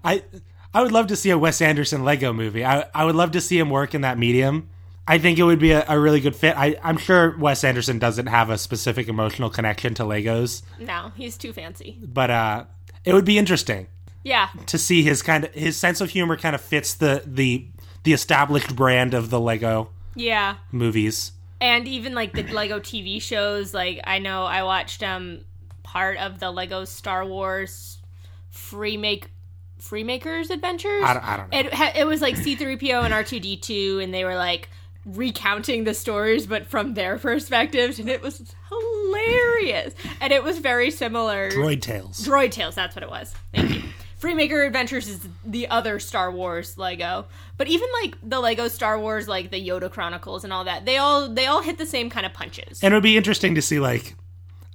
I 0.03 0.23
I 0.73 0.81
would 0.81 0.91
love 0.91 1.07
to 1.07 1.15
see 1.15 1.29
a 1.29 1.37
Wes 1.37 1.61
Anderson 1.61 2.03
Lego 2.03 2.33
movie. 2.33 2.65
I 2.65 2.85
I 2.93 3.05
would 3.05 3.15
love 3.15 3.31
to 3.31 3.41
see 3.41 3.57
him 3.57 3.69
work 3.69 3.93
in 3.95 4.01
that 4.01 4.17
medium. 4.17 4.69
I 5.07 5.17
think 5.17 5.39
it 5.39 5.43
would 5.43 5.59
be 5.59 5.71
a, 5.71 5.83
a 5.89 5.99
really 5.99 6.19
good 6.21 6.35
fit. 6.35 6.55
I, 6.55 6.77
I'm 6.83 6.95
sure 6.95 7.35
Wes 7.37 7.63
Anderson 7.63 7.97
doesn't 7.99 8.27
have 8.27 8.49
a 8.51 8.57
specific 8.57 9.07
emotional 9.09 9.49
connection 9.49 9.93
to 9.95 10.03
Legos, 10.03 10.61
No, 10.79 11.11
he's 11.17 11.37
too 11.37 11.51
fancy. 11.53 11.97
but 12.01 12.29
uh, 12.29 12.65
it 13.05 13.13
would 13.13 13.25
be 13.25 13.37
interesting 13.37 13.87
Yeah, 14.23 14.49
to 14.67 14.77
see 14.77 15.03
his 15.03 15.21
kind 15.21 15.45
of 15.45 15.53
his 15.53 15.77
sense 15.77 16.01
of 16.01 16.09
humor 16.11 16.37
kind 16.37 16.55
of 16.55 16.61
fits 16.61 16.93
the 16.93 17.23
the 17.25 17.67
the 18.03 18.13
established 18.13 18.75
brand 18.75 19.13
of 19.13 19.29
the 19.29 19.39
Lego 19.39 19.89
yeah. 20.15 20.55
movies. 20.71 21.31
and 21.59 21.87
even 21.87 22.13
like 22.15 22.33
the 22.33 22.43
Lego 22.43 22.79
TV 22.79 23.21
shows. 23.21 23.73
Like 23.73 23.99
I 24.05 24.19
know 24.19 24.43
I 24.45 24.63
watched 24.63 25.03
um 25.03 25.41
part 25.83 26.17
of 26.17 26.39
the 26.39 26.51
Lego 26.51 26.85
Star 26.85 27.25
Wars 27.25 27.97
free 28.49 28.97
make 28.97 29.29
Freemakers 29.79 30.49
Adventures. 30.51 31.03
I 31.03 31.13
don't, 31.13 31.27
I 31.27 31.37
don't 31.37 31.51
know. 31.51 31.59
It 31.59 31.95
it 31.97 32.07
was 32.07 32.21
like 32.21 32.35
C3PO 32.35 33.03
and 33.03 33.13
R2D2 33.13 34.03
and 34.03 34.13
they 34.13 34.23
were 34.23 34.35
like 34.35 34.69
recounting 35.05 35.83
the 35.83 35.93
stories 35.95 36.45
but 36.45 36.67
from 36.67 36.93
their 36.93 37.17
perspectives 37.17 37.97
and 37.99 38.07
it 38.09 38.21
was 38.21 38.37
hilarious. 38.69 38.90
And 40.21 40.31
it 40.33 40.43
was 40.43 40.59
very 40.59 40.91
similar 40.91 41.49
Droid 41.51 41.81
Tales. 41.81 42.25
Droid 42.25 42.51
Tales, 42.51 42.75
that's 42.75 42.95
what 42.95 43.03
it 43.03 43.09
was. 43.09 43.33
Thank 43.53 43.75
you. 43.75 43.83
Freemaker 44.21 44.67
Adventures 44.67 45.07
is 45.07 45.27
the 45.43 45.67
other 45.69 45.97
Star 45.97 46.31
Wars 46.31 46.77
Lego. 46.77 47.25
But 47.57 47.67
even 47.67 47.87
like 48.03 48.15
the 48.21 48.39
Lego 48.39 48.67
Star 48.67 48.99
Wars 48.99 49.27
like 49.27 49.49
the 49.49 49.67
Yoda 49.67 49.89
Chronicles 49.89 50.43
and 50.43 50.53
all 50.53 50.63
that, 50.65 50.85
they 50.85 50.97
all 50.97 51.27
they 51.27 51.47
all 51.47 51.63
hit 51.63 51.79
the 51.79 51.87
same 51.87 52.09
kind 52.11 52.25
of 52.25 52.33
punches. 52.33 52.83
And 52.83 52.93
it 52.93 52.97
would 52.97 53.03
be 53.03 53.17
interesting 53.17 53.55
to 53.55 53.61
see 53.61 53.79
like 53.79 54.15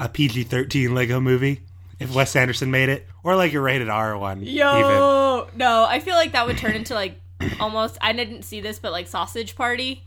a 0.00 0.08
PG 0.08 0.44
thirteen 0.44 0.94
Lego 0.94 1.20
movie 1.20 1.60
if 2.00 2.12
Wes 2.14 2.34
Anderson 2.34 2.70
made 2.70 2.88
it, 2.88 3.06
or 3.22 3.36
like 3.36 3.52
a 3.54 3.60
rated 3.60 3.88
R 3.88 4.18
one. 4.18 4.42
even. 4.42 4.54
Yo, 4.54 5.48
no, 5.54 5.86
I 5.88 6.00
feel 6.00 6.14
like 6.16 6.32
that 6.32 6.46
would 6.46 6.58
turn 6.58 6.74
into 6.74 6.94
like 6.94 7.20
almost. 7.60 7.98
I 8.00 8.12
didn't 8.12 8.42
see 8.42 8.60
this, 8.60 8.78
but 8.80 8.90
like 8.90 9.06
Sausage 9.06 9.54
Party. 9.54 10.04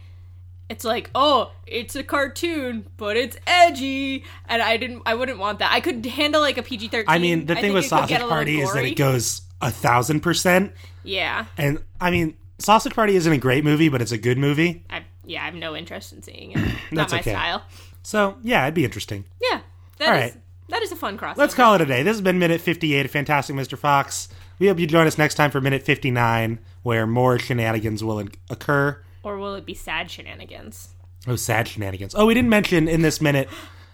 It's 0.69 0.85
like, 0.85 1.09
oh, 1.15 1.51
it's 1.65 1.95
a 1.95 2.03
cartoon, 2.03 2.85
but 2.97 3.17
it's 3.17 3.35
edgy, 3.47 4.23
and 4.47 4.61
I 4.61 4.77
didn't. 4.77 5.01
I 5.05 5.15
wouldn't 5.15 5.39
want 5.39 5.59
that. 5.59 5.71
I 5.73 5.79
could 5.79 6.05
handle 6.05 6.41
like 6.41 6.59
a 6.59 6.63
PG 6.63 6.89
thirteen. 6.89 7.09
I 7.09 7.17
mean, 7.17 7.47
the 7.47 7.55
thing 7.55 7.73
with 7.73 7.85
Sausage 7.85 8.19
Party 8.19 8.61
is 8.61 8.71
that 8.73 8.85
it 8.85 8.95
goes 8.95 9.41
a 9.61 9.71
thousand 9.71 10.21
percent, 10.21 10.73
Yeah, 11.03 11.45
and 11.57 11.83
I 11.99 12.11
mean, 12.11 12.37
Sausage 12.59 12.93
Party 12.93 13.15
isn't 13.15 13.33
a 13.33 13.37
great 13.37 13.63
movie, 13.63 13.89
but 13.89 14.01
it's 14.01 14.11
a 14.11 14.17
good 14.17 14.37
movie. 14.37 14.85
I 14.89 15.03
yeah, 15.25 15.41
I 15.41 15.45
have 15.45 15.55
no 15.55 15.75
interest 15.75 16.13
in 16.13 16.21
seeing 16.21 16.51
it. 16.51 16.57
Not 16.91 17.09
That's 17.09 17.13
my 17.13 17.19
okay. 17.19 17.31
style. 17.31 17.63
So 18.03 18.37
yeah, 18.43 18.63
it'd 18.63 18.75
be 18.75 18.85
interesting. 18.85 19.25
Yeah, 19.41 19.61
that 19.97 20.07
All 20.09 20.15
is 20.15 20.21
right. 20.21 20.41
that 20.69 20.81
is 20.83 20.91
a 20.91 20.95
fun 20.95 21.17
cross 21.17 21.35
Let's 21.35 21.55
call 21.55 21.73
it 21.75 21.81
a 21.81 21.85
day. 21.85 22.03
This 22.03 22.13
has 22.13 22.21
been 22.21 22.37
minute 22.37 22.61
fifty-eight 22.61 23.05
of 23.05 23.11
Fantastic 23.11 23.55
Mr. 23.55 23.77
Fox. 23.77 24.29
We 24.59 24.67
hope 24.67 24.77
you 24.79 24.87
join 24.87 25.07
us 25.07 25.17
next 25.17 25.35
time 25.35 25.49
for 25.51 25.61
minute 25.61 25.81
fifty-nine, 25.83 26.59
where 26.83 27.07
more 27.07 27.39
shenanigans 27.39 28.03
will 28.03 28.23
occur. 28.51 29.01
Or 29.29 29.37
will 29.37 29.53
it 29.55 29.65
be 29.65 29.75
sad 29.75 30.09
shenanigans? 30.09 30.89
Oh, 31.27 31.35
sad 31.35 31.67
shenanigans. 31.67 32.15
Oh, 32.15 32.25
we 32.25 32.33
didn't 32.33 32.49
mention 32.49 32.87
in 32.87 33.01
this 33.03 33.21
minute 33.21 33.47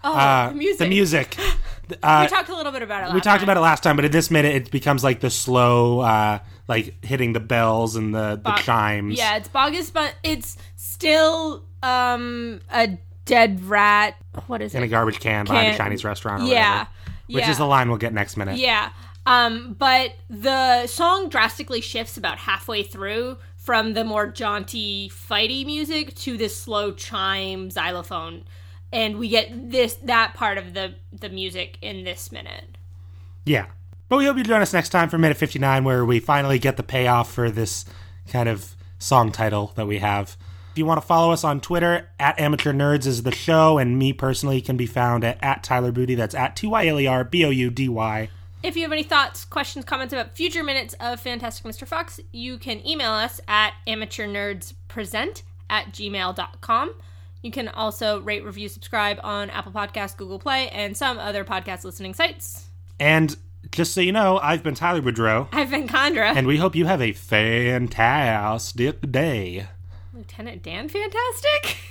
Oh, 0.06 0.13
uh, 0.15 0.50
the 0.50 0.56
music. 0.56 0.80
The 0.80 0.88
music. 0.88 1.38
Uh, 2.02 2.26
we 2.28 2.36
talked 2.36 2.50
a 2.50 2.56
little 2.56 2.71
bit 2.71 2.82
about 2.82 3.08
it. 3.08 3.13
we 3.13 3.21
talked 3.21 3.43
about 3.43 3.58
it 3.58 3.60
last 3.60 3.84
time, 3.84 3.95
but 3.95 4.04
in 4.06 4.12
this 4.12 4.32
minute, 4.32 4.56
it 4.56 4.71
becomes 4.71 5.04
like 5.04 5.19
the 5.19 5.30
slow, 5.30 6.00
uh, 6.00 6.39
like 6.67 6.95
hitting 7.06 7.34
the 7.34 7.39
bells 7.39 7.95
and 7.95 8.12
the, 8.15 8.41
the 8.43 8.54
chimes. 8.54 9.15
Yeah, 9.15 9.38
it's 9.38 9.48
bogus, 9.48 9.91
but 9.91 10.15
it's 10.24 10.58
still 10.76 11.63
um 11.84 12.60
a 12.71 12.98
dead 13.26 13.63
rat. 13.65 14.15
What 14.48 14.63
is 14.63 14.74
In 14.74 14.82
a 14.82 14.88
garbage 14.88 15.19
can, 15.19 15.45
behind 15.45 15.76
a 15.76 15.78
Chinese 15.78 16.04
restaurant 16.04 16.41
or 16.41 16.48
Yeah, 16.48 16.71
whatever. 16.71 16.89
Which 17.28 17.43
yeah. 17.43 17.52
is 17.52 17.58
the 17.60 17.67
line 17.67 17.89
we'll 17.89 18.00
get 18.00 18.13
next 18.13 18.36
minute. 18.36 18.58
Yeah. 18.58 18.89
Um, 19.28 19.76
but 19.78 20.15
the 20.28 20.88
song 20.88 21.30
drastically 21.30 21.82
shifts 21.82 22.17
about 22.17 22.39
halfway 22.39 22.82
through 22.82 23.38
from 23.65 23.95
the 23.95 24.04
more 24.04 24.28
jaunty, 24.28 25.10
fighty 25.10 25.65
music 25.65 26.13
to 26.13 26.38
this 26.38 26.56
slow 26.56 26.91
chime 26.91 27.71
xylophone, 27.71 28.43
and 28.93 29.17
we 29.17 29.28
get 29.28 29.71
this 29.71 29.95
that 29.95 30.36
part 30.36 30.60
of 30.60 30.75
the 30.75 30.93
the 31.12 31.30
music 31.30 31.80
in 31.82 32.04
this 32.04 32.32
minute. 32.32 32.78
Yeah. 33.43 33.65
But 34.08 34.17
we 34.17 34.25
hope 34.25 34.38
you 34.38 34.43
join 34.43 34.62
us 34.62 34.71
next 34.71 34.89
time 34.89 35.10
for 35.10 35.17
minute 35.17 35.38
59, 35.38 35.84
where 35.84 36.06
we 36.06 36.19
finally 36.19 36.60
get 36.60 36.78
the 36.78 36.84
payoff 36.84 37.34
for 37.34 37.49
this 37.49 37.86
kind 38.30 38.47
of 38.47 38.75
song 38.99 39.32
title 39.32 39.73
that 39.75 39.88
we 39.88 39.97
have. 39.97 40.38
If 40.73 40.78
you 40.78 40.86
want 40.86 41.01
to 41.01 41.08
follow 41.08 41.32
us 41.32 41.43
on 41.43 41.60
Twitter, 41.60 42.10
at 42.19 42.39
Amateur 42.39 42.71
Nerds 42.71 43.08
is 43.08 43.23
the 43.23 43.32
show, 43.32 43.80
and 43.80 43.97
me 43.97 44.13
personally 44.13 44.62
can 44.62 44.78
be 44.78 44.86
found 44.86 45.23
at, 45.23 45.39
at 45.41 45.63
Tyler 45.63 45.91
Booty. 45.91 46.13
That's 46.13 46.36
at 46.36 46.56
T 46.56 46.67
Y 46.67 46.86
L 46.86 46.99
E 46.99 47.08
R 47.08 47.23
B 47.23 47.45
O 47.45 47.49
U 47.49 47.71
D 47.71 47.89
Y. 47.89 48.30
If 48.65 48.75
you 48.75 48.82
have 48.82 48.91
any 48.91 49.04
thoughts, 49.04 49.45
questions, 49.45 49.86
comments 49.86 50.12
about 50.12 50.36
future 50.36 50.63
minutes 50.63 50.95
of 50.99 51.19
Fantastic 51.19 51.63
Mr. 51.67 51.88
Fox, 51.88 52.19
you 52.32 52.58
can 52.58 52.86
email 52.86 53.12
us 53.12 53.39
at 53.47 53.73
amateurnerdspresent 53.86 55.43
at 55.69 55.91
gmail.com. 55.91 56.95
You 57.43 57.51
can 57.51 57.67
also 57.67 58.21
rate, 58.21 58.43
review, 58.43 58.67
subscribe 58.67 59.19
on 59.23 59.51
Apple 59.51 59.71
Podcasts, 59.71 60.17
Google 60.17 60.39
Play, 60.39 60.69
and 60.69 60.97
some 60.97 61.19
other 61.19 61.45
podcast 61.45 61.84
listening 61.84 62.15
sites. 62.15 62.65
And 62.99 63.38
just 63.71 63.93
so 63.93 64.01
you 64.01 64.12
know, 64.12 64.39
I've 64.39 64.63
been 64.63 64.73
Tyler 64.73 65.04
Boudreau, 65.04 65.47
I've 65.51 65.69
been 65.69 65.88
Chandra. 65.88 66.34
and 66.34 66.47
we 66.47 66.58
hope 66.58 66.75
you 66.75 66.88
have 66.88 67.04
a 67.04 67.12
fantastic 67.12 69.12
day. 69.12 69.67
Lieutenant 70.12 70.63
Dan 70.63 70.89
Fantastic? 70.89 71.78